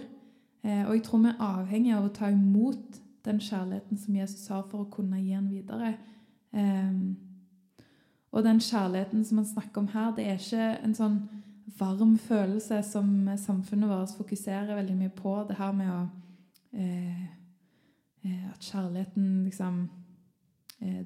Eh, 0.63 0.87
og 0.87 0.95
jeg 0.95 1.03
tror 1.03 1.19
vi 1.19 1.33
er 1.33 1.43
avhengig 1.43 1.97
av 1.97 2.07
å 2.07 2.13
ta 2.15 2.31
imot 2.31 3.01
den 3.27 3.41
kjærligheten 3.43 3.99
som 3.99 4.15
Jesus 4.15 4.47
har, 4.55 4.63
for 4.71 4.85
å 4.85 4.91
kunne 4.93 5.19
gi 5.19 5.35
den 5.35 5.51
videre. 5.51 5.97
Eh, 6.55 6.95
og 8.33 8.45
den 8.47 8.63
kjærligheten 8.63 9.25
som 9.25 9.43
han 9.43 9.51
snakker 9.51 9.83
om 9.83 9.91
her, 9.97 10.15
det 10.15 10.29
er 10.29 10.39
ikke 10.39 10.71
en 10.85 10.95
sånn 10.95 11.21
varm 11.79 12.15
følelse 12.23 12.85
som 12.87 13.11
samfunnet 13.35 13.91
vårt 13.91 14.15
fokuserer 14.15 14.77
veldig 14.77 14.97
mye 15.01 15.15
på. 15.17 15.41
Det 15.49 15.59
her 15.59 15.73
med 15.75 15.91
å 15.91 16.03
At 16.73 18.61
kjærligheten 18.65 19.45
liksom 19.45 19.81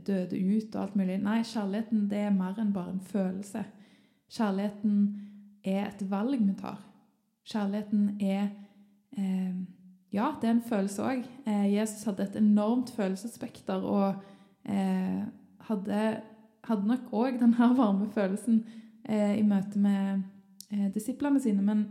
døde 0.06 0.38
ut 0.38 0.74
og 0.76 0.82
alt 0.82 0.96
mulig. 0.96 1.16
Nei, 1.24 1.40
kjærligheten 1.42 2.04
det 2.10 2.18
er 2.26 2.34
mer 2.34 2.60
enn 2.60 2.74
bare 2.74 2.92
en 2.94 3.00
følelse. 3.00 3.64
Kjærligheten 4.32 5.00
er 5.64 5.88
et 5.88 6.10
valg 6.10 6.40
vi 6.40 6.54
tar. 6.58 6.80
Kjærligheten 7.46 8.20
er 8.20 8.48
eh, 9.18 9.54
Ja, 10.12 10.30
det 10.40 10.48
er 10.48 10.54
en 10.54 10.62
følelse 10.62 11.02
òg. 11.02 11.24
Eh, 11.46 11.74
Jesus 11.74 12.04
hadde 12.04 12.22
et 12.22 12.36
enormt 12.36 12.90
følelsesspekter 12.90 13.82
og 13.84 14.14
eh, 14.64 15.22
hadde, 15.68 16.22
hadde, 16.64 16.86
nok 16.86 17.12
òg 17.12 17.40
denne 17.40 17.70
varme 17.80 18.08
følelsen 18.14 18.64
eh, 19.08 19.38
i 19.38 19.42
møte 19.42 19.78
med 19.78 20.22
eh, 20.70 20.88
disiplene 20.94 21.40
sine. 21.42 21.62
Men 21.62 21.88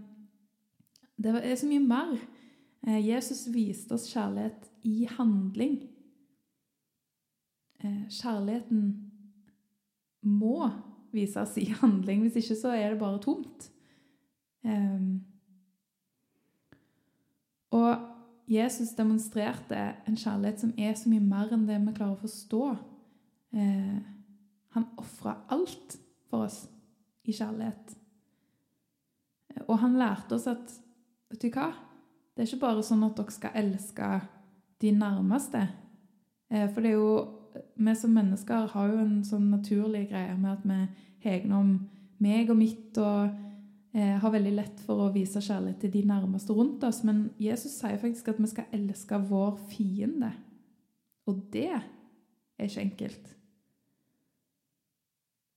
det 1.17 1.35
er 1.43 1.55
så 1.55 1.67
mye 1.67 1.83
mer. 1.83 2.17
Eh, 2.85 3.01
Jesus 3.07 3.47
viste 3.53 3.97
oss 3.97 4.07
kjærlighet 4.13 4.71
i 4.83 5.07
handling. 5.17 5.81
kjærligheten 7.85 9.11
må 10.25 10.69
vises 11.13 11.57
i 11.57 11.69
handling. 11.81 12.21
Hvis 12.21 12.35
ikke 12.41 12.57
så 12.59 12.73
er 12.73 12.89
det 12.93 12.99
bare 12.99 13.21
tomt. 13.21 13.69
Um, 14.65 15.21
og 17.71 17.97
Jesus 18.49 18.95
demonstrerte 18.97 19.77
en 20.07 20.17
kjærlighet 20.17 20.63
som 20.63 20.73
er 20.77 20.95
så 20.97 21.09
mye 21.11 21.21
mer 21.21 21.53
enn 21.53 21.67
det 21.67 21.77
vi 21.83 21.93
klarer 21.97 22.15
å 22.15 22.23
forstå. 22.23 22.63
Uh, 23.55 23.99
han 24.75 24.89
ofra 25.01 25.37
alt 25.53 25.97
for 26.29 26.47
oss 26.47 26.63
i 27.25 27.35
kjærlighet. 27.35 27.95
Og 29.67 29.77
han 29.81 29.97
lærte 29.99 30.37
oss 30.39 30.49
at 30.51 30.81
Vet 31.25 31.41
du 31.41 31.47
hva? 31.55 31.71
Det 32.35 32.43
er 32.43 32.49
ikke 32.49 32.65
bare 32.65 32.83
sånn 32.83 33.05
at 33.07 33.15
dere 33.15 33.31
skal 33.31 33.55
elske 33.55 34.09
de 34.83 34.91
nærmeste. 34.91 35.61
Uh, 36.51 36.67
for 36.73 36.83
det 36.83 36.91
er 36.91 36.99
jo 36.99 37.41
Vi 37.79 37.93
som 37.95 38.11
mennesker 38.11 38.65
har 38.73 38.89
jo 38.91 38.97
en 38.99 39.21
sånn 39.23 39.45
naturlig 39.47 40.09
greie 40.09 40.33
med 40.35 40.57
at 40.57 40.63
vi 40.67 40.79
hegner 41.23 41.55
om 41.61 41.69
meg 42.19 42.49
og 42.51 42.57
mitt 42.59 42.97
og 42.99 43.29
eh, 43.95 44.17
har 44.19 44.33
veldig 44.33 44.51
lett 44.57 44.81
for 44.83 45.05
å 45.05 45.11
vise 45.13 45.39
kjærlighet 45.39 45.79
til 45.85 45.93
de 45.93 46.01
nærmeste 46.09 46.55
rundt 46.55 46.83
oss. 46.83 46.99
Men 47.07 47.29
Jesus 47.39 47.77
sier 47.79 47.95
faktisk 48.01 48.33
at 48.33 48.41
vi 48.43 48.49
skal 48.51 48.67
elske 48.75 49.19
vår 49.29 49.55
fiende. 49.71 50.33
Og 51.31 51.45
det 51.53 51.69
er 51.71 52.67
ikke 52.67 52.83
enkelt. 52.83 53.31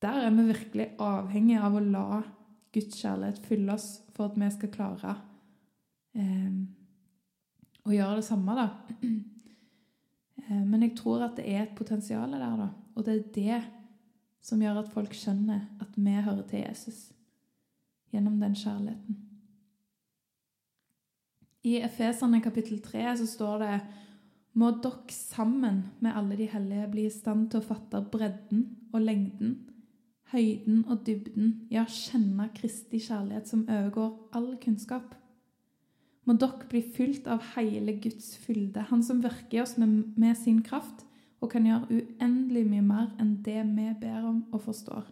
Der 0.03 0.23
er 0.29 0.31
vi 0.31 0.47
virkelig 0.53 0.93
avhengig 1.03 1.59
av 1.59 1.75
å 1.75 1.83
la 1.83 2.23
Guds 2.75 3.01
kjærlighet 3.03 3.43
fylle 3.49 3.75
oss 3.75 3.89
for 4.15 4.31
at 4.31 4.39
vi 4.39 4.51
skal 4.55 4.71
klare 4.71 5.17
eh, 6.15 6.55
å 7.85 7.95
gjøre 7.95 8.21
det 8.21 8.29
samme, 8.29 8.57
da. 8.59 8.69
Eh, 10.49 10.63
men 10.65 10.81
jeg 10.81 10.95
tror 10.97 11.27
at 11.27 11.35
det 11.37 11.45
er 11.51 11.65
et 11.67 11.73
potensial 11.77 12.31
der, 12.33 12.55
da. 12.57 12.69
Og 12.97 13.05
det 13.05 13.13
er 13.13 13.25
det 13.35 13.57
som 14.41 14.63
gjør 14.63 14.79
at 14.81 14.93
folk 14.95 15.13
skjønner 15.13 15.67
at 15.83 15.97
vi 15.99 16.15
hører 16.15 16.45
til 16.49 16.63
Jesus 16.63 17.01
gjennom 18.15 18.39
den 18.41 18.55
kjærligheten. 18.57 19.19
I 21.69 21.83
Efeserne 21.83 22.41
kapittel 22.41 22.81
3 22.81 23.17
så 23.21 23.27
står 23.29 23.59
det 23.67 23.75
må 24.59 24.71
dere 24.83 25.13
sammen 25.15 25.83
med 26.01 26.17
alle 26.17 26.39
de 26.39 26.49
hellige 26.51 26.89
bli 26.91 27.05
i 27.07 27.13
stand 27.13 27.51
til 27.51 27.61
å 27.61 27.67
fatte 27.69 28.01
bredden 28.11 28.65
og 28.93 29.03
lengden, 29.05 29.53
høyden 30.33 30.85
og 30.89 31.05
dybden, 31.07 31.53
ja, 31.71 31.85
kjenne 31.85 32.49
Kristi 32.57 33.01
kjærlighet 33.01 33.49
som 33.49 33.67
overgår 33.69 34.17
all 34.35 34.55
kunnskap. 34.63 35.15
Må 36.29 36.35
dere 36.37 36.67
bli 36.69 36.83
fylt 36.85 37.29
av 37.31 37.41
hele 37.55 37.95
Guds 38.03 38.35
fylde, 38.37 38.85
Han 38.91 39.03
som 39.03 39.23
virker 39.25 39.59
i 39.59 39.61
oss 39.63 39.79
med, 39.81 40.13
med 40.17 40.37
sin 40.37 40.61
kraft, 40.63 41.07
og 41.41 41.51
kan 41.51 41.65
gjøre 41.65 41.89
uendelig 41.89 42.67
mye 42.69 42.83
mer 42.85 43.07
enn 43.23 43.39
det 43.47 43.63
vi 43.65 43.87
ber 44.01 44.27
om 44.27 44.43
og 44.53 44.61
forstår. 44.61 45.07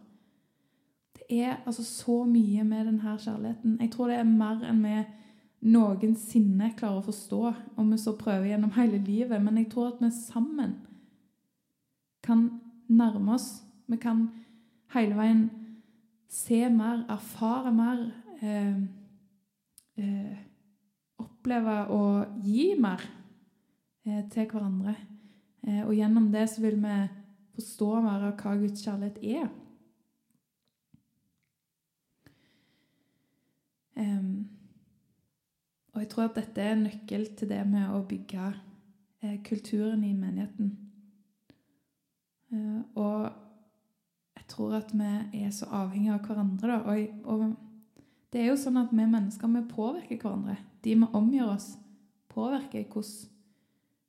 Det 1.17 1.39
er 1.41 1.63
altså 1.65 1.85
så 1.87 2.25
mye 2.29 2.65
med 2.65 2.91
denne 2.91 3.15
kjærligheten. 3.19 3.79
Jeg 3.81 3.91
tror 3.95 4.11
det 4.11 4.19
er 4.19 4.29
mer 4.29 4.65
enn 4.67 4.83
vi 4.85 4.97
noensinne 5.67 6.73
klarer 6.77 7.01
å 7.01 7.07
forstå 7.07 7.41
om 7.81 7.93
vi 7.93 7.99
så 7.99 8.13
prøver 8.19 8.51
gjennom 8.51 8.75
hele 8.77 8.99
livet. 9.03 9.41
Men 9.43 9.57
jeg 9.63 9.71
tror 9.73 9.95
at 9.95 10.03
vi 10.03 10.11
sammen 10.11 10.75
kan 12.27 12.49
nærme 12.89 13.39
oss. 13.39 13.63
Vi 13.87 13.97
kan 14.03 14.27
hele 14.95 15.17
veien 15.17 15.47
se 16.29 16.69
mer, 16.71 17.05
erfare 17.09 17.73
mer. 17.75 18.05
Eh, 18.43 18.77
eh, 20.03 20.37
oppleve 21.47 21.75
å 21.95 22.01
gi 22.43 22.73
mer 22.75 23.03
eh, 24.03 24.25
til 24.33 24.49
hverandre. 24.51 24.97
Eh, 25.63 25.85
og 25.85 25.95
gjennom 25.95 26.33
det 26.33 26.49
så 26.51 26.65
vil 26.65 26.81
vi 26.83 26.97
forstå 27.55 27.91
mer 28.03 28.27
av 28.27 28.35
hva 28.41 28.57
Guds 28.59 28.83
kjærlighet 28.83 29.21
er. 29.23 29.47
Um, 33.97 34.51
og 35.95 36.03
jeg 36.03 36.11
tror 36.13 36.27
at 36.27 36.37
dette 36.37 36.61
er 36.61 36.75
nøkkel 36.83 37.31
til 37.39 37.49
det 37.49 37.63
med 37.65 37.95
å 37.95 38.03
bygge 38.05 38.51
eh, 39.23 39.39
kulturen 39.47 40.03
i 40.05 40.13
menigheten. 40.13 40.75
Uh, 42.51 42.83
og 42.99 43.31
jeg 44.37 44.51
tror 44.51 44.81
at 44.83 44.91
vi 44.93 45.45
er 45.47 45.55
så 45.55 45.71
avhengige 45.71 46.19
av 46.19 46.27
hverandre. 46.27 46.75
Da. 46.75 46.83
Og, 46.83 47.23
og, 47.25 47.55
det 48.35 48.43
er 48.43 48.51
jo 48.51 48.59
sånn 48.61 48.83
at 48.83 48.91
vi 48.91 49.07
mennesker 49.07 49.55
vi 49.55 49.69
påvirker 49.71 50.19
hverandre. 50.27 50.59
De 50.87 50.95
vi 50.95 51.07
omgjør 51.19 51.57
oss, 51.57 51.73
påvirker 52.31 52.85
hvordan 52.87 53.33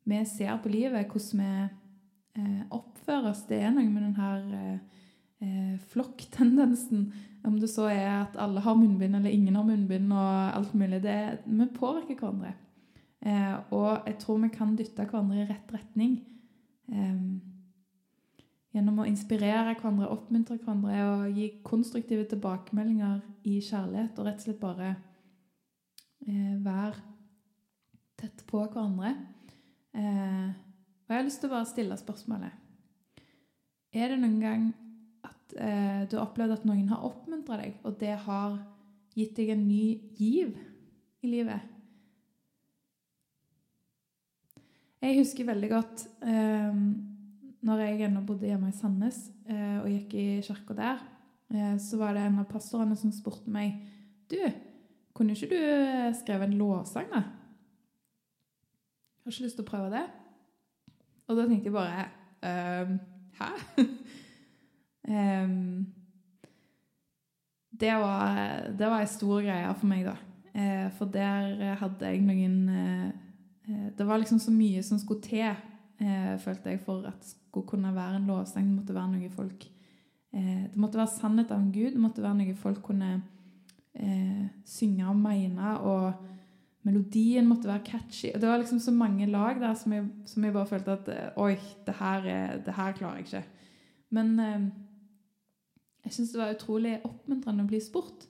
vi 0.08 0.20
ser 0.30 0.60
på 0.62 0.70
livet, 0.70 1.10
hvordan 1.10 1.42
vi 1.42 2.44
eh, 2.44 2.62
oppfører 2.72 3.32
oss. 3.32 3.42
Det 3.50 3.58
er 3.64 3.74
noe 3.74 3.90
med 3.90 4.06
den 4.06 4.20
her 4.20 4.44
eh, 4.60 5.02
eh, 5.42 5.74
flokktendensen. 5.90 7.10
Om 7.48 7.58
det 7.60 7.72
så 7.72 7.90
er 7.90 8.22
at 8.22 8.38
alle 8.40 8.62
har 8.62 8.78
munnbind 8.78 9.18
eller 9.18 9.34
ingen 9.34 9.58
har 9.58 9.66
munnbind 9.66 10.14
og 10.14 10.56
alt 10.60 10.78
mulig. 10.78 11.02
Det, 11.04 11.18
vi 11.46 11.68
påvirker 11.76 12.20
hverandre. 12.20 12.54
Eh, 13.26 13.58
og 13.74 14.06
jeg 14.06 14.20
tror 14.22 14.42
vi 14.46 14.54
kan 14.54 14.78
dytte 14.78 15.10
hverandre 15.10 15.42
i 15.42 15.50
rett 15.50 15.74
retning. 15.74 16.20
Eh, 16.94 17.20
gjennom 18.78 19.02
å 19.02 19.10
inspirere 19.10 19.74
hverandre, 19.74 20.12
oppmuntre 20.14 20.60
hverandre 20.62 21.02
og 21.10 21.42
gi 21.42 21.50
konstruktive 21.66 22.28
tilbakemeldinger 22.30 23.24
i 23.50 23.58
kjærlighet, 23.66 24.20
og 24.20 24.30
rett 24.30 24.44
og 24.44 24.46
slett 24.46 24.62
bare 24.62 24.94
være 26.28 26.96
tett 28.18 28.44
på 28.50 28.64
hverandre. 28.66 29.14
Eh, 29.98 30.50
og 31.08 31.14
jeg 31.14 31.20
har 31.20 31.28
lyst 31.28 31.40
til 31.42 31.50
å 31.50 31.56
bare 31.56 31.70
stille 31.70 31.96
spørsmålet 31.98 33.22
Er 33.96 34.12
det 34.12 34.18
noen 34.20 34.42
gang 34.42 34.66
at 35.26 35.56
eh, 35.56 36.04
du 36.10 36.18
har 36.18 36.26
opplevd 36.26 36.58
at 36.58 36.68
noen 36.68 36.90
har 36.92 37.06
oppmuntra 37.08 37.62
deg, 37.62 37.80
og 37.88 37.96
det 38.02 38.14
har 38.28 38.60
gitt 39.18 39.38
deg 39.40 39.54
en 39.56 39.66
ny 39.66 39.86
giv 40.20 40.54
i 41.24 41.32
livet? 41.32 41.74
Jeg 45.02 45.20
husker 45.20 45.48
veldig 45.48 45.70
godt 45.72 46.08
eh, 46.26 46.82
når 47.68 47.84
jeg 47.84 48.08
ennå 48.08 48.24
bodde 48.26 48.50
hjemme 48.50 48.72
i 48.72 48.76
Sandnes 48.76 49.28
eh, 49.50 49.78
og 49.80 49.90
gikk 49.92 50.18
i 50.18 50.28
kirka 50.46 50.76
der, 50.78 51.04
eh, 51.54 51.76
så 51.82 52.00
var 52.02 52.18
det 52.18 52.26
en 52.28 52.42
av 52.44 52.50
pastorene 52.52 52.98
som 53.00 53.14
spurte 53.16 53.50
meg 53.54 53.78
Du, 54.28 54.42
kunne 55.18 55.36
ikke 55.36 55.50
du 55.52 55.58
eh, 55.58 56.14
skrevet 56.16 56.48
en 56.48 56.58
lovsang, 56.60 57.10
da? 57.12 57.24
Har 59.24 59.34
ikke 59.34 59.48
lyst 59.48 59.60
til 59.60 59.66
å 59.66 59.70
prøve 59.72 59.92
det? 59.92 60.06
Og 61.28 61.36
da 61.36 61.48
tenkte 61.48 61.68
jeg 61.68 61.76
bare 61.76 62.08
um, 62.88 62.98
Hæ? 63.38 63.50
um, 65.12 65.86
det 67.82 67.94
var, 68.00 68.68
det 68.80 68.88
var 68.90 69.04
en 69.04 69.16
stor 69.18 69.42
greie 69.44 69.74
for 69.76 69.90
meg, 69.90 70.08
da. 70.08 70.16
Eh, 70.58 70.88
for 70.98 71.12
der 71.14 71.76
hadde 71.82 72.14
jeg 72.14 72.24
noen 72.26 72.62
eh, 72.72 73.10
Eh, 73.68 73.88
det 73.98 74.04
var 74.04 74.18
liksom 74.18 74.40
så 74.40 74.52
mye 74.52 74.84
som 74.84 75.00
skulle 75.00 75.22
til, 75.22 75.56
eh, 76.00 76.38
følte 76.40 76.70
jeg, 76.70 76.80
for 76.86 77.08
at 77.08 77.20
det 77.20 77.28
skulle 77.28 77.68
kunne 77.68 77.96
være 77.96 78.16
en 78.16 78.28
lovsang. 78.28 78.66
Det 78.66 78.76
måtte 78.76 78.96
være 78.96 79.12
noe 79.12 79.30
folk 79.30 79.72
eh, 80.34 80.64
Det 80.72 80.78
måtte 80.78 80.98
være 80.98 81.20
sannhet 81.20 81.52
av 81.52 81.72
Gud. 81.72 81.92
Det 81.92 82.00
måtte 82.00 82.22
være 82.22 82.38
noe 82.38 82.56
folk 82.56 82.82
kunne 82.84 83.22
eh, 84.00 84.48
synge 84.66 85.10
og 85.10 85.20
mene. 85.20 85.74
Og 85.82 86.88
melodien 86.88 87.48
måtte 87.48 87.70
være 87.70 87.86
catchy. 87.86 88.32
Og 88.34 88.42
det 88.42 88.50
var 88.50 88.62
liksom 88.62 88.80
så 88.80 88.94
mange 88.96 89.28
lag 89.30 89.60
der 89.62 89.74
som 89.76 89.94
jeg, 89.94 90.08
som 90.26 90.44
jeg 90.44 90.56
bare 90.56 90.72
følte 90.72 90.98
at 90.98 91.14
eh, 91.14 91.30
Oi, 91.44 91.56
det 91.88 91.98
her, 92.00 92.28
det 92.66 92.78
her 92.78 92.98
klarer 92.98 93.22
jeg 93.22 93.28
ikke. 93.28 93.44
Men 94.16 94.40
eh, 94.40 94.68
jeg 96.08 96.16
syns 96.16 96.32
det 96.32 96.42
var 96.42 96.56
utrolig 96.56 96.98
oppmuntrende 97.04 97.66
å 97.66 97.72
bli 97.72 97.82
spurt. 97.84 98.28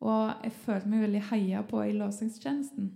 Og 0.00 0.44
jeg 0.46 0.56
følte 0.64 0.88
meg 0.88 1.04
veldig 1.04 1.22
heia 1.28 1.60
på 1.68 1.82
i 1.84 1.94
lovsangstjenesten. 1.94 2.88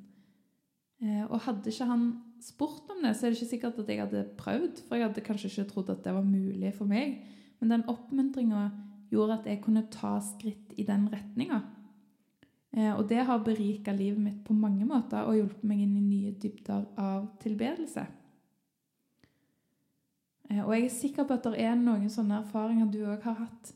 Eh, 1.04 1.24
og 1.28 1.42
hadde 1.44 1.70
ikke 1.70 1.88
han 1.90 2.06
spurt 2.42 2.90
om 2.92 3.04
det, 3.04 3.12
så 3.16 3.26
er 3.26 3.32
det 3.32 3.38
ikke 3.38 3.50
sikkert 3.50 3.78
at 3.82 3.92
jeg 3.92 4.00
hadde 4.00 4.24
prøvd. 4.40 4.82
For 4.86 4.96
jeg 4.96 5.08
hadde 5.08 5.24
kanskje 5.26 5.50
ikke 5.52 5.68
trodd 5.70 5.92
at 5.92 6.02
det 6.06 6.16
var 6.16 6.26
mulig 6.26 6.72
for 6.76 6.88
meg. 6.88 7.20
Men 7.60 7.76
den 7.76 7.86
oppmuntringa 7.90 8.66
gjorde 9.12 9.38
at 9.38 9.48
jeg 9.48 9.62
kunne 9.64 9.86
ta 9.92 10.16
skritt 10.24 10.74
i 10.80 10.86
den 10.88 11.06
retninga. 11.12 11.60
Eh, 12.74 12.90
og 12.92 13.06
det 13.08 13.22
har 13.28 13.44
berika 13.46 13.94
livet 13.94 14.20
mitt 14.20 14.42
på 14.46 14.56
mange 14.58 14.86
måter 14.88 15.26
og 15.28 15.38
hjulpet 15.38 15.64
meg 15.70 15.84
inn 15.84 15.96
i 15.96 16.04
nye 16.04 16.34
dybder 16.42 16.86
av 17.00 17.28
tilbedelse. 17.42 18.06
Eh, 20.50 20.62
og 20.64 20.74
jeg 20.74 20.88
er 20.88 20.96
sikker 20.98 21.28
på 21.28 21.38
at 21.38 21.46
det 21.46 21.62
er 21.62 21.78
noen 21.78 22.10
sånne 22.10 22.42
erfaringer 22.42 22.90
du 22.90 23.00
òg 23.06 23.22
har 23.26 23.38
hatt, 23.44 23.74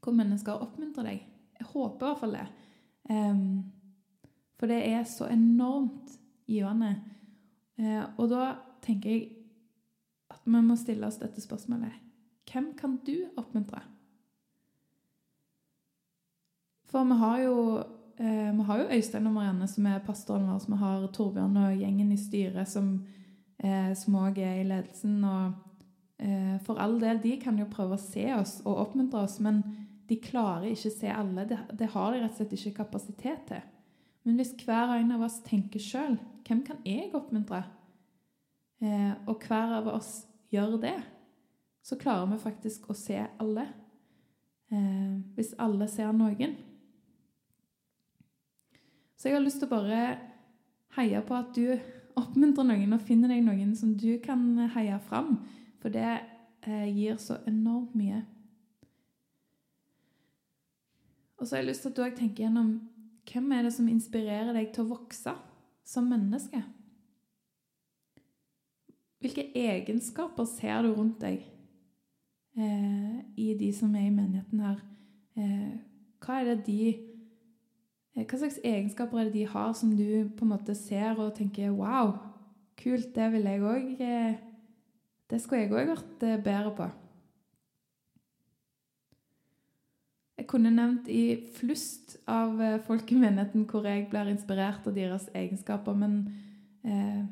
hvor 0.00 0.14
mennesker 0.14 0.62
oppmuntrer 0.62 1.10
deg. 1.10 1.26
Jeg 1.58 1.72
håper 1.72 2.04
i 2.04 2.08
hvert 2.10 2.22
fall 2.22 2.36
det. 2.36 2.46
For 4.56 4.70
det 4.70 4.78
er 4.88 5.02
så 5.08 5.28
enormt 5.30 6.14
givende. 6.48 6.94
Eh, 7.78 8.04
og 8.16 8.30
da 8.32 8.54
tenker 8.84 9.12
jeg 9.12 9.26
at 10.32 10.40
vi 10.46 10.62
må 10.62 10.76
stille 10.78 11.08
oss 11.08 11.20
dette 11.20 11.42
spørsmålet. 11.42 11.92
Hvem 12.46 12.72
kan 12.78 12.96
du 13.06 13.14
oppmuntre? 13.36 13.82
For 16.86 17.04
vi 17.04 17.18
har 17.20 17.40
jo, 17.42 17.56
eh, 18.18 18.52
vi 18.56 18.64
har 18.64 18.78
jo 18.78 18.90
Øystein 18.96 19.26
og 19.26 19.32
Marianne 19.32 19.68
som 19.68 19.86
er 19.86 20.02
pastoren 20.04 20.48
vår. 20.48 20.64
Vi 20.68 20.78
har 20.80 21.06
Torbjørn 21.12 21.56
og 21.60 21.78
gjengen 21.80 22.12
i 22.12 22.18
styret 22.20 22.68
som, 22.68 23.06
eh, 23.58 23.90
også 23.90 24.42
er 24.42 24.60
i 24.60 24.68
ledelsen. 24.68 25.24
og 25.24 25.52
eh, 26.18 26.58
For 26.60 26.78
all 26.78 27.00
del, 27.00 27.22
de 27.22 27.36
kan 27.40 27.58
jo 27.58 27.66
prøve 27.70 27.94
å 27.94 28.00
se 28.00 28.34
oss 28.34 28.60
og 28.64 28.76
oppmuntre 28.76 29.22
oss, 29.22 29.40
men 29.40 29.62
de 30.08 30.16
klarer 30.16 30.70
ikke 30.70 30.88
å 30.88 30.98
se 30.98 31.08
alle. 31.08 31.46
Det, 31.78 31.88
har 31.88 32.12
de 32.12 32.20
rett 32.20 32.30
og 32.30 32.36
slett 32.36 32.52
ikke 32.52 32.84
kapasitet 32.84 33.46
til. 33.48 33.64
Men 34.24 34.36
hvis 34.36 34.54
hver 34.64 34.96
en 34.96 35.12
av 35.12 35.22
oss 35.22 35.40
tenker 35.42 35.80
sjøl 35.80 36.18
hvem 36.46 36.62
kan 36.66 36.78
jeg 36.84 37.10
oppmuntre, 37.14 37.64
eh, 38.82 39.12
og 39.26 39.42
hver 39.42 39.80
av 39.80 39.88
oss 39.88 40.26
gjør 40.50 40.80
det, 40.80 40.96
så 41.82 41.96
klarer 41.96 42.26
vi 42.32 42.38
faktisk 42.38 42.90
å 42.90 42.94
se 42.94 43.26
alle. 43.38 43.66
Hvis 45.36 45.52
alle 45.62 45.86
ser 45.86 46.10
noen. 46.10 46.56
Så 49.16 49.28
jeg 49.28 49.38
har 49.38 49.44
lyst 49.44 49.62
til 49.62 49.68
å 49.70 49.76
bare 49.76 50.00
heie 50.96 51.20
på 51.24 51.36
at 51.36 51.56
du 51.56 51.76
oppmuntrer 52.16 52.68
noen 52.68 52.96
og 52.96 53.04
finner 53.04 53.32
deg 53.32 53.44
noen 53.44 53.74
som 53.76 53.94
du 53.96 54.16
kan 54.24 54.42
heie 54.76 54.96
fram. 55.08 55.38
For 55.80 55.92
det 55.92 56.08
eh, 56.66 56.88
gir 56.92 57.18
så 57.20 57.38
enormt 57.48 57.96
mye. 57.96 58.22
Og 61.36 61.44
så 61.44 61.56
har 61.56 61.62
jeg 61.62 61.70
lyst 61.70 61.84
til 61.84 61.92
at 61.92 61.98
du 61.98 62.04
òg 62.06 62.16
tenker 62.16 62.46
gjennom 62.46 62.70
hvem 63.26 63.52
er 63.52 63.66
det 63.66 63.74
som 63.74 63.88
inspirerer 63.90 64.54
deg 64.54 64.70
til 64.72 64.86
å 64.86 64.92
vokse 64.94 65.34
som 65.86 66.08
menneske? 66.08 66.62
Hvilke 69.20 69.48
egenskaper 69.56 70.46
ser 70.48 70.84
du 70.84 70.92
rundt 70.94 71.18
deg 71.24 71.42
eh, 72.56 73.18
i 73.36 73.52
de 73.58 73.72
som 73.74 73.94
er 73.96 74.06
i 74.06 74.14
menigheten 74.14 74.62
her? 74.62 74.80
Eh, 75.36 75.72
hva 76.22 76.40
er 76.40 76.52
det 76.52 76.58
de 76.68 76.92
Hva 78.16 78.38
slags 78.40 78.56
egenskaper 78.64 79.18
er 79.20 79.26
det 79.28 79.34
de 79.34 79.48
har 79.50 79.72
som 79.76 79.90
du 79.92 80.28
på 80.38 80.46
en 80.46 80.54
måte 80.54 80.74
ser 80.74 81.18
og 81.20 81.34
tenker 81.36 81.74
Wow, 81.76 82.14
kult, 82.80 83.10
det 83.14 83.26
vil 83.34 83.44
jeg 83.44 83.60
òg 83.60 83.90
eh, 84.00 84.38
Det 85.28 85.40
skulle 85.42 85.66
jeg 85.66 85.74
òg 85.74 85.90
vært 85.90 86.22
eh, 86.24 86.38
bedre 86.40 86.72
på. 86.78 86.86
Jeg 90.36 90.46
kunne 90.48 90.72
nevnt 90.72 91.08
i 91.12 91.48
flust 91.58 92.16
av 92.28 92.60
eh, 92.62 92.78
folk 92.86 93.12
i 93.12 93.18
menigheten 93.20 93.66
hvor 93.68 93.84
jeg 93.88 94.06
blir 94.08 94.30
inspirert 94.32 94.86
av 94.86 94.96
deres 94.96 95.26
egenskaper, 95.34 95.96
men 95.98 96.20
eh, 96.86 97.24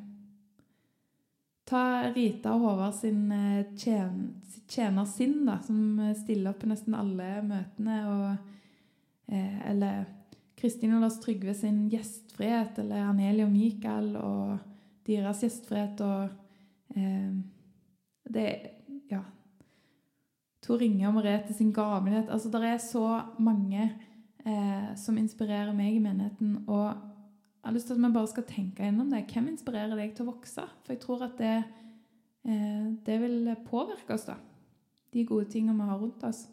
Ta 1.65 2.11
Rita 2.13 2.53
og 2.53 2.67
Håvard 2.67 2.99
sin 2.99 3.31
eh, 3.33 3.71
tjen, 3.81 4.35
tjenersinn, 4.69 5.47
da, 5.47 5.57
som 5.65 6.03
stiller 6.19 6.53
opp 6.53 6.61
på 6.61 6.69
nesten 6.69 6.97
alle 6.99 7.39
møtene. 7.47 7.97
Og, 8.11 8.53
eh, 9.33 9.63
eller 9.71 10.05
Kristin 10.65 10.95
og 10.97 11.03
Lars 11.03 11.19
Trygve 11.21 11.53
sin 11.53 11.83
gjestfrihet, 11.93 12.79
eller 12.81 13.03
Anelie 13.05 13.45
og 13.45 13.51
Mikael 13.53 14.15
og 14.17 14.55
deres 15.05 15.43
gjestfrihet. 15.45 16.01
Og 16.01 16.97
eh, 16.97 17.35
det 18.33 18.47
Ja, 19.11 19.21
Tor 20.65 20.81
Inge 20.81 21.05
og 21.11 21.19
Merete 21.19 21.53
sin 21.53 21.73
gavmildhet. 21.77 22.31
Altså, 22.33 22.49
det 22.49 22.63
er 22.65 22.79
så 22.81 23.05
mange 23.37 23.91
eh, 24.47 24.87
som 24.97 25.19
inspirerer 25.21 25.75
meg 25.77 25.99
i 25.99 26.01
menigheten. 26.01 26.55
Og 26.65 26.87
jeg 26.87 27.67
har 27.67 27.75
lyst 27.77 27.91
til 27.91 27.99
at 27.99 28.01
vi 28.07 28.11
bare 28.15 28.31
skal 28.33 28.47
tenke 28.49 28.87
gjennom 28.87 29.11
det. 29.13 29.27
Hvem 29.35 29.51
inspirerer 29.53 29.93
deg 30.01 30.15
til 30.17 30.25
å 30.25 30.31
vokse? 30.31 30.65
For 30.87 30.95
jeg 30.95 31.03
tror 31.03 31.27
at 31.27 31.35
det, 31.43 31.59
eh, 32.49 32.87
det 33.05 33.19
vil 33.21 33.53
påvirke 33.69 34.17
oss, 34.17 34.25
da. 34.31 34.39
De 35.13 35.27
gode 35.29 35.53
tingene 35.53 35.77
vi 35.77 35.91
har 35.93 36.01
rundt 36.01 36.25
oss. 36.25 36.47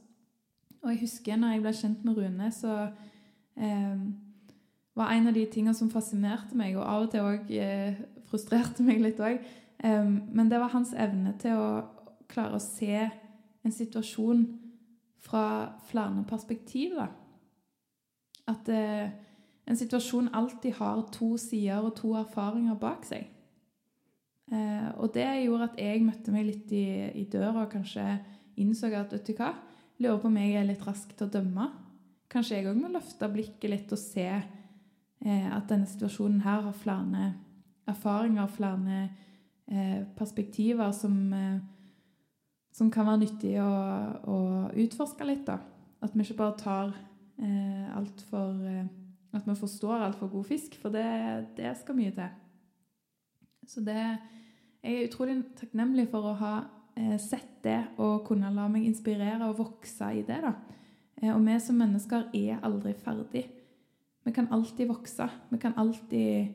Og 0.83 0.91
jeg 0.91 1.01
husker 1.05 1.39
når 1.39 1.55
jeg 1.55 1.63
ble 1.63 1.73
kjent 1.79 2.03
med 2.03 2.19
Rune, 2.19 2.51
så 2.51 2.75
eh, 3.57 4.03
var 4.95 5.11
en 5.11 5.27
av 5.27 5.33
de 5.33 5.45
tingene 5.51 5.75
som 5.77 5.91
fascinerte 5.91 6.57
meg, 6.57 6.77
og 6.77 6.85
av 6.85 7.05
og 7.05 7.11
til 7.13 7.27
òg 7.27 7.51
eh, 7.55 7.99
frustrerte 8.31 8.83
meg 8.87 9.01
litt 9.03 9.21
òg, 9.23 9.41
eh, 9.83 10.05
men 10.07 10.51
det 10.51 10.61
var 10.61 10.73
hans 10.75 10.93
evne 10.93 11.35
til 11.41 11.59
å 11.59 11.71
klare 12.31 12.57
å 12.57 12.63
se 12.63 13.09
en 13.61 13.73
situasjon 13.75 14.45
fra 15.21 15.73
flere 15.89 16.23
perspektiver. 16.29 17.11
At 18.49 18.69
eh, 18.71 19.11
en 19.69 19.77
situasjon 19.77 20.31
alltid 20.33 20.73
har 20.79 21.05
to 21.13 21.35
sider 21.37 21.85
og 21.85 21.95
to 21.99 22.15
erfaringer 22.19 22.79
bak 22.79 23.05
seg. 23.07 23.27
Eh, 24.51 24.87
og 24.97 25.13
det 25.15 25.27
gjorde 25.45 25.69
at 25.69 25.77
jeg 25.79 26.03
møtte 26.03 26.33
meg 26.33 26.47
litt 26.49 26.71
i, 26.75 26.85
i 27.21 27.27
døra 27.31 27.63
og 27.63 27.71
kanskje 27.71 28.03
innså 28.59 28.89
at 28.97 29.13
vet 29.13 29.29
du 29.29 29.37
hva, 29.37 29.53
lurer 30.01 30.19
på 30.19 30.27
om 30.27 30.39
jeg 30.41 30.57
er 30.57 30.67
litt 30.67 30.83
rask 30.87 31.13
til 31.15 31.29
å 31.29 31.33
dømme. 31.37 31.69
Kanskje 32.31 32.57
jeg 32.57 32.69
òg 32.71 32.79
må 32.79 32.91
løfte 32.93 33.27
blikket 33.31 33.73
litt 33.73 33.91
og 33.91 33.99
se 33.99 34.27
eh, 34.31 35.47
at 35.51 35.67
denne 35.69 35.89
situasjonen 35.89 36.41
her 36.45 36.63
har 36.69 36.77
flere 36.77 37.27
erfaringer, 37.91 38.47
flere 38.47 39.01
eh, 39.67 40.01
perspektiver 40.15 40.93
som 40.95 41.17
eh, 41.35 41.59
som 42.75 42.91
kan 42.91 43.07
være 43.07 43.23
nyttig 43.25 43.55
å, 43.61 43.69
å 44.31 44.37
utforske 44.79 45.27
litt. 45.27 45.45
da. 45.47 45.59
At 46.01 46.15
vi 46.15 46.25
ikke 46.25 46.39
bare 46.39 46.59
tar 46.59 46.93
eh, 47.41 47.87
alt 47.97 48.25
for 48.31 48.65
eh, 48.67 48.87
At 49.31 49.45
vi 49.47 49.53
forstår 49.55 50.01
altfor 50.03 50.27
god 50.27 50.43
fisk, 50.43 50.73
for 50.75 50.91
det, 50.91 51.05
det, 51.55 51.69
skal 51.79 51.95
mye 51.95 52.11
til. 52.11 52.31
Så 53.63 53.79
det 53.79 54.01
Jeg 54.81 54.91
er 54.95 55.05
utrolig 55.07 55.37
takknemlig 55.55 56.07
for 56.11 56.25
å 56.25 56.33
ha 56.39 56.55
eh, 56.97 57.15
sett 57.21 57.61
det 57.63 57.77
og 58.01 58.25
kunne 58.27 58.49
la 58.51 58.65
meg 58.67 58.87
inspirere 58.89 59.47
og 59.47 59.59
vokse 59.59 60.09
i 60.17 60.25
det. 60.27 60.41
da. 60.43 60.55
Eh, 61.21 61.31
og 61.35 61.43
vi 61.45 61.57
som 61.61 61.77
mennesker 61.77 62.29
er 62.33 62.61
aldri 62.65 62.93
ferdig. 62.97 63.45
Vi 64.25 64.33
kan 64.33 64.49
alltid 64.53 64.89
vokse. 64.89 65.29
Vi 65.49 65.57
kan 65.61 65.77
alltid 65.77 66.53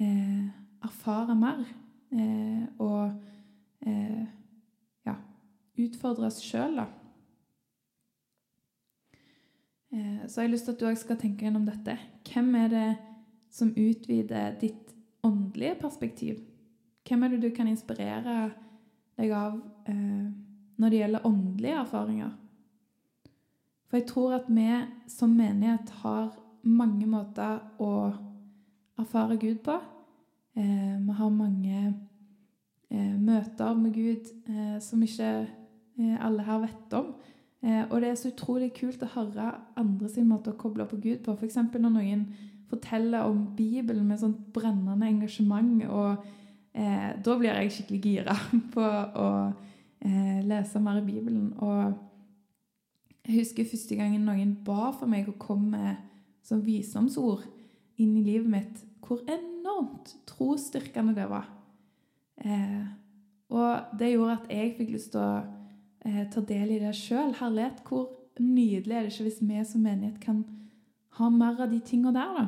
eh, 0.00 0.46
erfare 0.82 1.34
mer. 1.34 1.64
Eh, 2.10 2.64
og 2.78 3.12
eh, 3.86 4.24
ja, 5.06 5.14
utfordre 5.78 6.30
oss 6.30 6.40
sjøl, 6.42 6.80
da. 6.80 6.88
Eh, 9.90 10.26
så 10.26 10.40
jeg 10.40 10.48
har 10.48 10.52
lyst 10.54 10.68
til 10.68 10.74
at 10.74 10.82
du 10.82 10.88
òg 10.90 10.98
skal 10.98 11.18
tenke 11.18 11.46
gjennom 11.46 11.66
dette. 11.66 11.96
Hvem 12.30 12.54
er 12.62 12.68
det 12.74 12.88
som 13.50 13.72
utvider 13.74 14.54
ditt 14.60 14.94
åndelige 15.26 15.78
perspektiv? 15.82 16.42
Hvem 17.06 17.24
er 17.26 17.34
det 17.34 17.42
du 17.42 17.50
kan 17.54 17.70
inspirere 17.70 18.50
deg 19.18 19.32
av 19.34 19.58
eh, 19.90 20.28
når 20.80 20.92
det 20.92 21.02
gjelder 21.02 21.26
åndelige 21.26 21.80
erfaringer? 21.82 22.36
For 23.90 23.98
jeg 23.98 24.06
tror 24.06 24.36
at 24.36 24.46
vi 24.46 24.68
som 25.10 25.32
menighet 25.34 25.90
har 26.04 26.28
mange 26.62 27.06
måter 27.10 27.58
å 27.82 28.12
erfare 29.00 29.38
Gud 29.40 29.64
på. 29.64 29.74
Eh, 30.54 30.94
vi 31.00 31.16
har 31.18 31.32
mange 31.34 31.80
eh, 32.90 33.16
møter 33.18 33.74
med 33.74 33.94
Gud 33.96 34.28
eh, 34.46 34.76
som 34.84 35.02
ikke 35.02 35.30
eh, 35.42 36.16
alle 36.22 36.44
her 36.46 36.60
vet 36.62 36.94
om. 36.94 37.08
Eh, 37.64 37.82
og 37.88 37.96
det 38.00 38.12
er 38.12 38.20
så 38.20 38.30
utrolig 38.30 38.70
kult 38.76 39.02
å 39.02 39.10
høre 39.16 39.48
andre 39.80 40.10
sin 40.12 40.28
måte 40.28 40.52
å 40.52 40.60
koble 40.60 40.86
på 40.86 41.00
Gud 41.02 41.24
på. 41.24 41.34
F.eks. 41.34 41.58
når 41.74 41.90
noen 41.90 42.28
forteller 42.70 43.26
om 43.26 43.42
Bibelen 43.56 44.06
med 44.06 44.20
sånt 44.22 44.52
brennende 44.54 45.08
engasjement. 45.08 45.82
og 45.88 46.22
eh, 46.78 47.10
Da 47.18 47.36
blir 47.40 47.58
jeg 47.58 47.74
skikkelig 47.74 48.00
gira 48.04 48.38
på 48.76 48.86
å 48.86 49.32
lese 50.00 50.80
mer 50.80 51.02
i 51.02 51.04
Bibelen. 51.04 51.50
og 51.58 52.09
jeg 53.30 53.44
husker 53.44 53.68
første 53.70 53.96
gangen 53.98 54.26
noen 54.26 54.56
ba 54.66 54.90
for 54.96 55.10
meg 55.10 55.28
å 55.30 55.38
komme 55.38 55.96
som 56.46 56.62
visdomsord 56.64 57.44
inn 58.00 58.16
i 58.18 58.24
livet 58.24 58.50
mitt, 58.50 58.80
hvor 59.04 59.22
enormt 59.30 60.14
trosstyrkende 60.28 61.14
det 61.14 61.28
var. 61.30 61.46
Eh, 62.42 62.86
og 63.54 63.96
det 63.98 64.12
gjorde 64.12 64.38
at 64.38 64.48
jeg 64.50 64.74
fikk 64.78 64.94
lyst 64.94 65.12
til 65.14 65.22
å 65.22 65.42
eh, 66.06 66.24
ta 66.32 66.42
del 66.46 66.74
i 66.74 66.80
det 66.82 66.94
sjøl. 66.96 67.34
Herlighet, 67.38 67.82
hvor 67.86 68.08
nydelig 68.40 68.96
er 68.96 69.06
det 69.06 69.12
ikke 69.12 69.28
hvis 69.28 69.42
vi 69.44 69.62
som 69.68 69.84
menighet 69.84 70.18
kan 70.22 70.42
ha 71.18 71.28
mer 71.34 71.60
av 71.60 71.70
de 71.70 71.80
tinga 71.84 72.14
der, 72.16 72.34
da? 72.38 72.46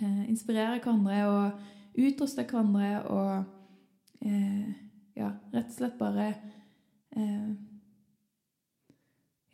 Eh, 0.00 0.24
inspirere 0.28 0.80
hverandre 0.82 1.22
og 1.30 2.02
utruste 2.06 2.44
hverandre 2.44 2.90
og 3.08 4.26
eh, 4.26 4.74
ja, 5.16 5.30
rett 5.54 5.70
og 5.70 5.76
slett 5.78 5.96
bare 6.00 6.26
eh, 7.16 7.48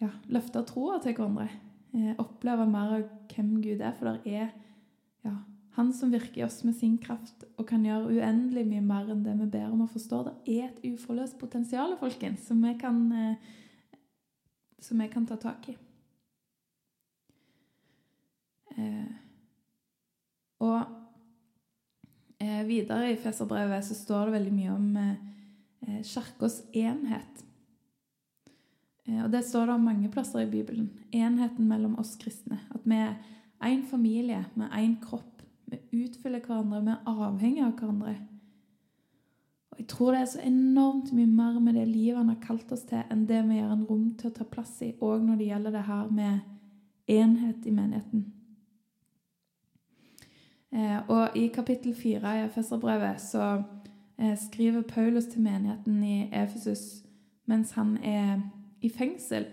ja, 0.03 0.11
løfte 0.33 0.65
troa 0.67 0.99
til 1.03 1.15
hverandre. 1.17 1.49
Eh, 1.93 2.13
oppleve 2.21 2.67
mer 2.69 2.99
av 2.99 3.09
hvem 3.33 3.57
Gud 3.63 3.81
er. 3.81 3.95
For 3.99 4.11
det 4.11 4.35
er 4.35 4.53
ja, 5.27 5.37
Han 5.77 5.93
som 5.97 6.13
virker 6.13 6.43
i 6.43 6.45
oss 6.45 6.59
med 6.67 6.77
sin 6.77 6.99
kraft 7.01 7.47
og 7.57 7.65
kan 7.69 7.85
gjøre 7.87 8.11
uendelig 8.13 8.67
mye 8.69 8.83
mer 8.85 9.09
enn 9.13 9.23
det 9.25 9.39
vi 9.39 9.49
ber 9.55 9.71
om 9.71 9.85
og 9.87 9.93
forstår. 9.93 10.29
Det 10.29 10.57
er 10.59 10.67
et 10.69 10.83
uforløst 10.93 11.39
potensial, 11.41 11.95
folkens, 12.01 12.45
som 12.49 12.61
vi 12.61 12.75
kan, 12.81 12.99
eh, 13.13 13.55
som 14.83 15.01
vi 15.01 15.09
kan 15.09 15.27
ta 15.27 15.39
tak 15.41 15.71
i. 15.73 15.77
Eh, 18.77 19.13
og 20.61 20.81
eh, 22.41 22.63
videre 22.69 23.13
i 23.13 23.21
Feserbrevet 23.21 23.85
så 23.85 23.97
står 23.97 24.29
det 24.29 24.39
veldig 24.41 24.57
mye 24.57 24.75
om 24.77 24.97
eh 24.97 25.29
kirkas 26.03 26.63
enhet. 26.73 27.43
Eh, 29.09 29.25
og 29.25 29.31
Det 29.33 29.45
står 29.45 29.67
det 29.67 29.75
om 29.75 29.81
mange 29.81 30.11
plasser 30.11 30.41
i 30.41 30.51
Bibelen. 30.51 30.91
Enheten 31.13 31.69
mellom 31.69 31.99
oss 31.99 32.17
kristne. 32.17 32.61
At 32.75 32.81
vi 32.85 32.95
er 32.95 33.15
én 33.63 33.85
familie 33.87 34.45
med 34.55 34.71
én 34.71 35.01
kropp. 35.01 35.43
Vi 35.67 36.05
utfyller 36.05 36.41
hverandre, 36.41 36.83
vi 36.83 36.91
er 36.91 37.07
avhengige 37.07 37.67
av 37.67 37.73
hverandre. 37.73 38.17
Og 39.71 39.79
Jeg 39.79 39.89
tror 39.89 40.13
det 40.13 40.21
er 40.21 40.25
så 40.25 40.41
enormt 40.45 41.13
mye 41.13 41.27
mer 41.27 41.61
med 41.61 41.75
det 41.75 41.89
livet 41.89 42.17
han 42.17 42.29
har 42.29 42.41
kalt 42.43 42.73
oss 42.73 42.83
til, 42.83 43.03
enn 43.11 43.27
det 43.27 43.49
vi 43.49 43.57
gjør 43.57 43.73
en 43.73 43.87
rom 43.89 44.15
til 44.15 44.31
å 44.31 44.35
ta 44.35 44.45
plass 44.45 44.83
i, 44.83 44.93
òg 45.01 45.23
når 45.25 45.37
det 45.37 45.47
gjelder 45.47 45.71
det 45.71 45.83
her 45.83 46.11
med 46.11 46.41
enhet 47.09 47.67
i 47.67 47.71
menigheten. 47.71 48.33
Eh, 50.73 50.99
og 51.09 51.37
I 51.37 51.49
kapittel 51.49 51.95
fire 51.95 52.37
i 52.37 52.45
Efeserbrevet 52.45 53.21
så 53.21 53.63
eh, 54.19 54.37
skriver 54.39 54.83
Paulus 54.83 55.27
til 55.27 55.43
menigheten 55.43 56.03
i 56.05 56.29
Efesus 56.33 57.03
mens 57.45 57.73
han 57.73 57.97
er 58.05 58.41
i 58.83 58.91
fengsel. 58.91 59.47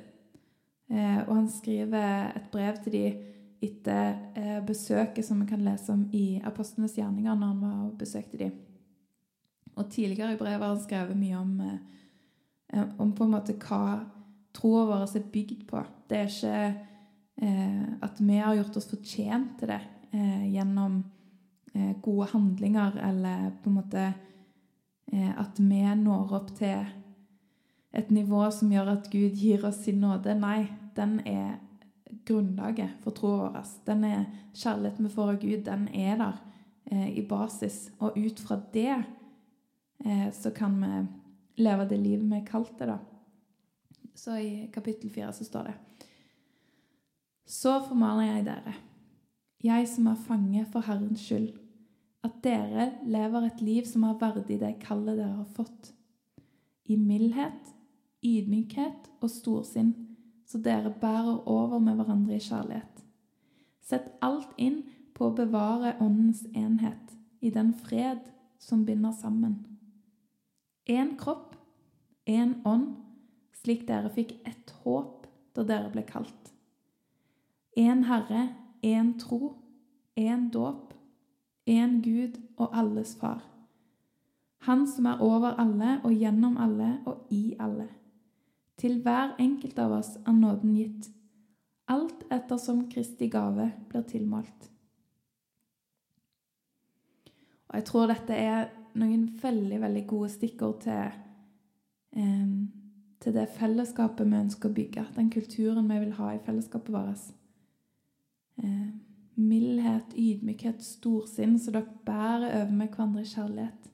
Eh, 0.90 1.20
og 1.28 1.36
han 1.36 1.50
skriver 1.54 2.32
et 2.34 2.50
brev 2.52 2.80
til 2.84 2.96
dem 2.96 3.26
etter 3.62 4.16
eh, 4.40 4.58
besøket 4.66 5.26
som 5.26 5.42
vi 5.44 5.50
kan 5.52 5.62
lese 5.62 5.94
om 5.94 6.08
i 6.16 6.40
Apostlenes 6.48 6.96
gjerninger, 6.98 7.36
når 7.36 7.52
han 7.54 7.62
var 7.62 7.78
og 7.86 7.98
besøkte 8.00 8.40
dem. 8.40 8.56
Og 9.76 9.90
tidligere 9.92 10.34
i 10.34 10.40
brevet 10.40 10.64
har 10.64 10.74
han 10.74 10.82
skrevet 10.82 11.20
mye 11.20 11.38
om, 11.38 11.54
eh, 11.62 12.88
om 12.98 13.14
på 13.14 13.28
en 13.28 13.36
måte 13.36 13.58
hva 13.60 14.00
troa 14.56 14.88
vår 14.90 15.06
er 15.06 15.32
bygd 15.34 15.68
på. 15.70 15.84
Det 16.10 16.18
er 16.18 16.32
ikke 16.32 16.86
at 18.04 18.18
vi 18.20 18.36
har 18.36 18.58
gjort 18.58 18.76
oss 18.76 18.90
fortjent 18.92 19.54
til 19.62 19.70
det 19.72 19.78
gjennom 20.52 20.98
gode 22.04 22.26
handlinger, 22.34 22.98
eller 23.00 23.46
på 23.64 23.70
en 23.70 23.78
måte 23.78 24.02
at 25.40 25.62
vi 25.62 25.80
når 26.02 26.34
opp 26.36 26.50
til 26.58 26.90
et 27.94 28.12
nivå 28.14 28.44
som 28.54 28.72
gjør 28.72 28.94
at 28.94 29.10
Gud 29.12 29.38
gir 29.38 29.66
oss 29.66 29.82
sin 29.86 30.02
nåde. 30.04 30.36
Nei, 30.38 30.68
den 30.98 31.20
er 31.26 31.58
grunnlaget 32.28 33.00
for 33.04 33.16
troa 33.18 33.50
vår. 33.50 33.72
Den 33.88 34.04
er 34.06 34.26
kjærligheten 34.54 35.08
vi 35.08 35.14
får 35.14 35.32
av 35.34 35.40
Gud, 35.42 35.64
den 35.66 35.88
er 35.96 36.20
der 36.22 36.42
eh, 36.92 37.08
i 37.18 37.24
basis. 37.26 37.88
Og 38.00 38.18
ut 38.18 38.42
fra 38.46 38.60
det 38.74 38.92
eh, 40.06 40.28
så 40.36 40.54
kan 40.56 40.78
vi 40.84 41.64
leve 41.64 41.88
det 41.90 42.00
livet 42.02 42.28
vi 42.30 42.38
er 42.38 42.46
kalt 42.48 42.78
det. 42.80 43.00
Så 44.16 44.38
i 44.38 44.52
kapittel 44.74 45.10
fire 45.10 45.32
så 45.34 45.48
står 45.48 45.70
det 45.70 45.78
Så 47.50 47.80
formaner 47.88 48.36
jeg 48.36 48.46
dere, 48.46 48.76
jeg 49.64 49.88
som 49.90 50.08
er 50.12 50.22
fange 50.28 50.66
for 50.72 50.86
Herrens 50.86 51.24
skyld, 51.26 51.50
at 52.24 52.38
dere 52.44 52.92
lever 53.08 53.48
et 53.48 53.62
liv 53.64 53.88
som 53.88 54.04
er 54.04 54.20
verdig 54.20 54.60
det 54.60 54.76
kallet 54.84 55.18
dere 55.18 55.40
har 55.40 55.50
fått, 55.56 55.94
i 56.90 56.98
mildhet 56.98 57.74
ydmykhet 58.26 59.10
og 59.22 59.30
storsinn, 59.32 59.94
så 60.46 60.58
dere 60.58 60.92
bærer 61.02 61.48
over 61.48 61.80
med 61.80 62.00
hverandre 62.00 62.36
i 62.36 62.44
kjærlighet. 62.44 63.04
Sett 63.82 64.10
alt 64.22 64.52
inn 64.58 64.82
på 65.16 65.30
å 65.30 65.36
bevare 65.36 65.96
Åndens 66.02 66.46
enhet, 66.54 67.16
i 67.42 67.52
den 67.56 67.72
fred 67.74 68.26
som 68.60 68.84
binder 68.86 69.14
sammen. 69.16 69.56
Én 70.90 71.16
kropp, 71.18 71.56
én 72.28 72.58
ånd, 72.68 72.98
slik 73.56 73.86
dere 73.88 74.12
fikk 74.12 74.34
ett 74.48 74.74
håp 74.84 75.28
da 75.56 75.64
dere 75.68 75.92
ble 75.94 76.04
kalt. 76.08 76.54
Én 77.78 78.04
Herre, 78.10 78.50
én 78.84 79.14
tro, 79.22 79.54
én 80.18 80.50
dåp, 80.52 80.94
én 81.68 82.02
Gud 82.04 82.40
og 82.58 82.74
alles 82.74 83.16
Far. 83.20 83.44
Han 84.68 84.88
som 84.88 85.06
er 85.06 85.22
over 85.24 85.56
alle 85.62 86.00
og 86.04 86.12
gjennom 86.12 86.58
alle 86.60 86.98
og 87.08 87.30
i 87.32 87.56
alle. 87.60 87.88
Til 88.80 89.02
hver 89.04 89.36
enkelt 89.40 89.80
av 89.80 89.92
oss 89.98 90.14
er 90.24 90.36
nåden 90.36 90.76
gitt, 90.78 91.10
alt 91.92 92.24
ettersom 92.32 92.86
Kristi 92.92 93.28
gave 93.28 93.72
blir 93.90 94.06
tilmålt. 94.08 94.70
Og 97.70 97.76
Jeg 97.76 97.86
tror 97.86 98.08
dette 98.08 98.34
er 98.34 98.70
noen 98.98 99.28
veldig 99.42 99.82
veldig 99.82 100.06
gode 100.08 100.30
stikkord 100.30 100.80
til, 100.82 101.12
eh, 102.16 102.48
til 103.20 103.34
det 103.34 103.50
fellesskapet 103.58 104.26
vi 104.26 104.40
ønsker 104.40 104.70
å 104.70 104.74
bygge, 104.74 105.06
den 105.16 105.30
kulturen 105.30 105.90
vi 105.90 106.00
vil 106.00 106.12
ha 106.14 106.34
i 106.34 106.40
fellesskapet 106.46 106.94
vårt. 106.94 107.34
Eh, 108.64 108.92
mildhet, 109.36 110.14
ydmykhet, 110.16 110.82
storsinn, 110.84 111.60
så 111.60 111.72
dere 111.72 111.88
bærer 112.06 112.62
over 112.62 112.72
med 112.72 112.90
hverandre 112.90 113.24
kjærlighet. 113.24 113.90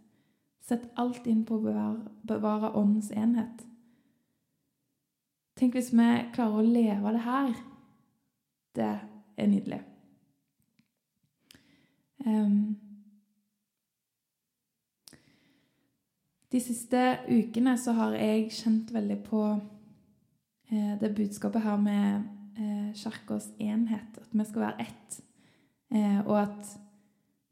Sett 0.62 0.90
alt 0.98 1.28
inn 1.28 1.44
på 1.46 1.58
å 1.58 1.64
bevare, 1.64 2.08
bevare 2.26 2.74
åndens 2.76 3.12
enhet. 3.12 3.66
Tenk 5.56 5.78
hvis 5.78 5.94
vi 5.96 6.08
klarer 6.36 6.60
å 6.60 6.68
leve 6.68 7.12
det 7.16 7.22
her. 7.24 7.52
Det 8.76 8.90
er 9.40 9.48
nydelig. 9.48 9.80
Um, 12.26 12.76
de 16.52 16.60
siste 16.64 17.02
ukene 17.30 17.78
så 17.80 17.96
har 17.96 18.18
jeg 18.20 18.52
kjent 18.58 18.92
veldig 18.92 19.20
på 19.24 19.46
eh, 19.54 20.94
det 21.00 21.14
budskapet 21.16 21.64
her 21.64 21.80
med 21.80 22.28
eh, 22.60 22.92
Kirkas 23.00 23.52
enhet. 23.56 24.20
At 24.20 24.32
vi 24.36 24.50
skal 24.50 24.68
være 24.68 24.90
ett. 24.90 25.20
Eh, 25.96 26.20
og 26.26 26.36
at 26.42 26.76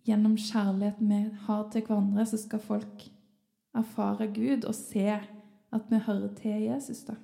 gjennom 0.04 0.36
kjærligheten 0.36 1.08
vi 1.08 1.26
har 1.48 1.68
til 1.72 1.88
hverandre, 1.88 2.26
så 2.28 2.42
skal 2.42 2.68
folk 2.68 3.08
erfare 3.74 4.28
Gud 4.36 4.68
og 4.68 4.76
se 4.76 5.08
at 5.14 5.88
vi 5.88 6.04
hører 6.04 6.34
til 6.36 6.68
Jesus. 6.68 7.06
da. 7.08 7.16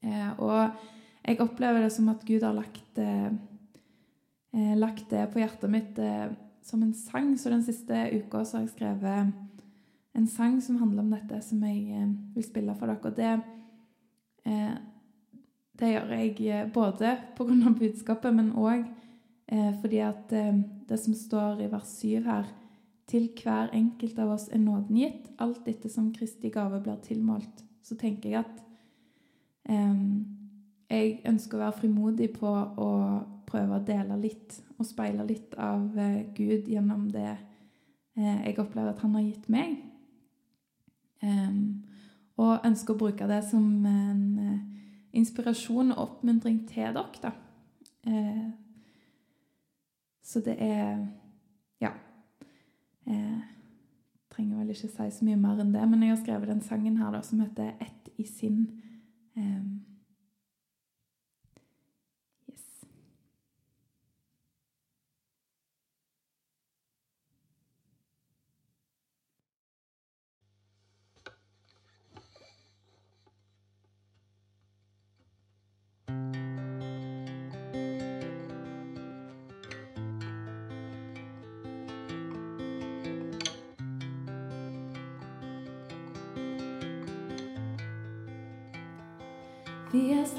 Eh, 0.00 0.30
og 0.40 0.70
jeg 1.26 1.40
opplever 1.42 1.84
det 1.84 1.92
som 1.92 2.08
at 2.12 2.24
Gud 2.26 2.44
har 2.44 2.56
lagt, 2.56 2.98
eh, 2.98 3.30
eh 4.54 4.76
lagt 4.76 5.10
det 5.10 5.28
på 5.32 5.40
hjertet 5.42 5.70
mitt 5.70 5.98
som 6.62 6.82
en 6.82 6.94
sang. 6.94 7.36
Så 7.38 7.50
den 7.50 7.62
siste 7.62 8.10
uka 8.12 8.38
har 8.38 8.60
jeg 8.60 8.74
skrevet 8.74 9.32
en 10.14 10.26
sang 10.26 10.60
som 10.60 10.78
handler 10.78 11.02
om 11.02 11.10
dette, 11.10 11.42
som 11.42 11.62
jeg 11.62 12.08
vil 12.34 12.44
spille 12.44 12.74
for 12.74 12.86
dere. 12.86 13.04
Og 13.04 13.16
det, 13.16 14.74
det 15.78 15.92
gjør 15.92 16.12
jeg 16.16 16.72
både 16.72 17.18
pga. 17.36 17.70
budskapet, 17.78 18.34
men 18.34 18.52
òg 18.52 18.84
fordi 19.80 19.98
at 19.98 20.30
det 20.30 20.98
som 20.98 21.14
står 21.14 21.62
i 21.62 21.70
vers 21.70 21.98
7 22.00 22.22
her 22.22 22.44
til 23.10 23.30
hver 23.42 23.72
enkelt 23.74 24.18
av 24.18 24.30
oss 24.30 24.48
er 24.52 24.58
nåden 24.62 24.96
gitt, 24.96 25.30
alt 25.38 25.66
etter 25.68 25.90
som 25.90 26.12
Kristi 26.14 26.50
gave 26.50 26.80
blir 26.82 26.98
tilmålt. 27.02 27.64
Så 27.82 27.96
tenker 27.98 28.30
jeg 28.30 28.44
at 28.44 28.69
jeg 29.68 31.20
ønsker 31.28 31.56
å 31.56 31.60
være 31.60 31.78
frimodig 31.78 32.30
på 32.34 32.48
å 32.50 32.90
prøve 33.50 33.76
å 33.76 33.84
dele 33.84 34.16
litt 34.20 34.56
og 34.80 34.88
speile 34.88 35.26
litt 35.28 35.54
av 35.60 35.92
uh, 35.98 36.22
Gud 36.34 36.68
gjennom 36.70 37.08
det 37.12 37.34
uh, 37.34 38.38
jeg 38.46 38.58
opplever 38.58 38.94
at 38.94 39.04
Han 39.04 39.16
har 39.18 39.26
gitt 39.28 39.48
meg. 39.52 39.78
Og 42.40 42.64
ønsker 42.64 42.94
å 42.94 43.00
bruke 43.02 43.26
det 43.28 43.42
som 43.50 43.64
en 43.84 44.22
uh, 44.40 44.58
inspirasjon 45.12 45.92
og 45.92 46.00
oppmuntring 46.06 46.62
til 46.70 46.94
dere, 46.96 47.20
da. 47.20 47.32
så 50.24 50.40
det 50.44 50.56
er 50.58 51.06
Ja. 51.80 51.90
Jeg 53.04 53.42
trenger 54.30 54.60
vel 54.60 54.70
ikke 54.70 54.88
si 54.88 55.10
så 55.10 55.26
mye 55.26 55.36
mer 55.36 55.60
enn 55.60 55.72
det, 55.74 55.82
men 55.88 56.02
jeg 56.04 56.14
har 56.14 56.20
skrevet 56.22 56.48
den 56.48 56.62
sangen 56.62 56.96
her 56.96 57.10
da, 57.12 57.20
som 57.20 57.40
heter 57.40 57.74
'Ett 57.80 58.08
i 58.16 58.24
sinn'. 58.24 58.80
Eh, 59.36 59.89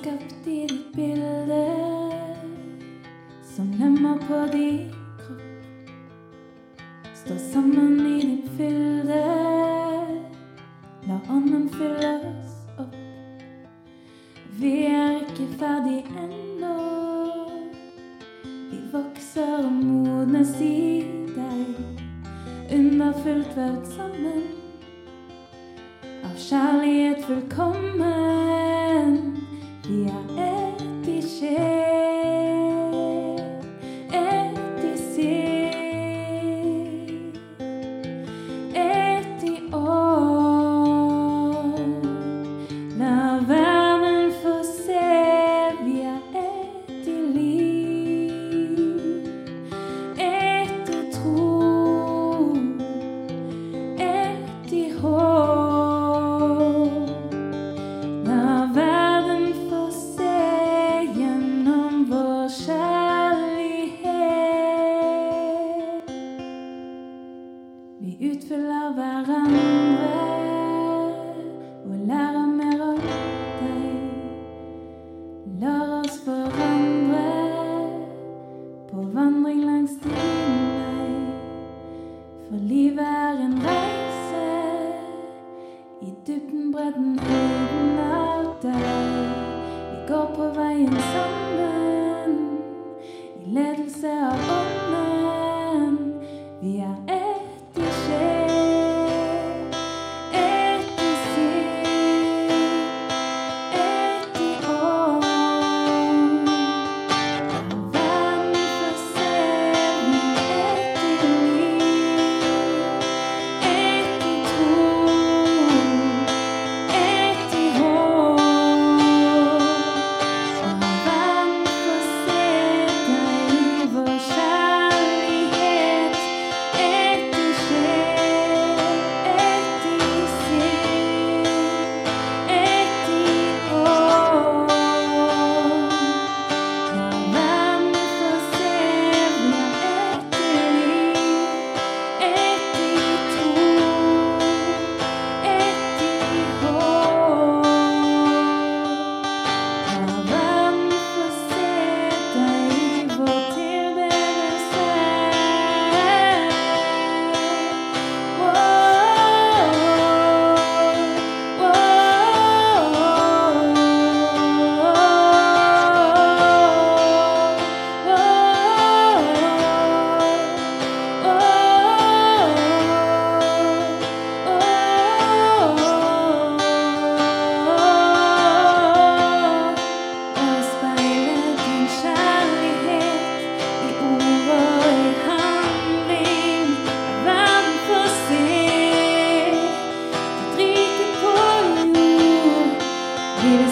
skapt 0.01 0.47
i 0.47 0.67
ditt 0.67 0.93
bilde, 0.95 1.65
som 3.55 3.71
lemmer 3.79 4.17
på 4.17 4.57
din 4.57 4.93
kropp. 5.17 5.89
Står 7.15 7.37
sammen 7.37 7.99
i 8.07 8.21
din 8.21 8.49
fylde, 8.57 9.21
la 11.07 11.19
ånden 11.29 11.69
fylle 11.69 12.13
oss 12.31 12.55
opp. 12.81 12.95
Vi 14.57 14.73
er 14.85 15.19
ikke 15.19 15.47
ferdig 15.59 15.99
ennå. 16.23 16.73
Vi 18.71 18.81
vokser 18.95 19.67
og 19.67 19.71
modnes 19.83 20.57
i 20.65 21.05
deg, 21.37 21.77
underfullt 22.79 23.53
vevd 23.57 23.85
sammen 23.93 24.43
av 26.25 26.35
kjærlighet 26.49 27.25
fullkommen. 27.29 28.30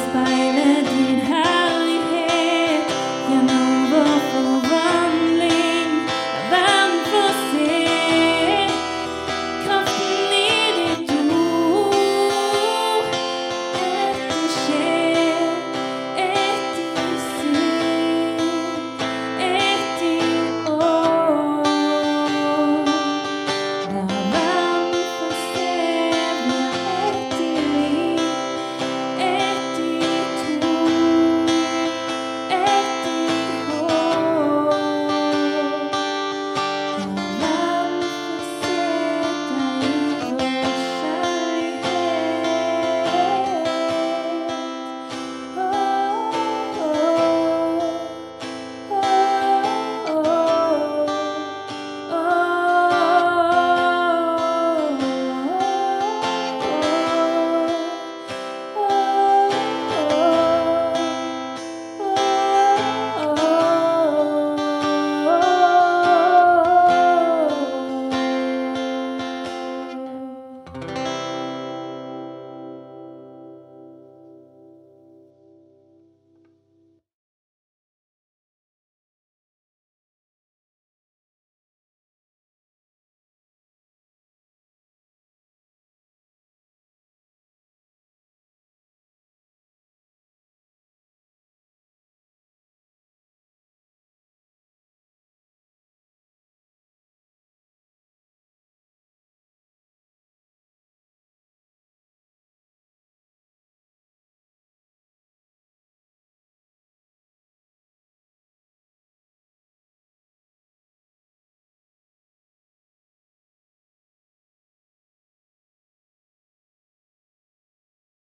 past. 0.07 0.28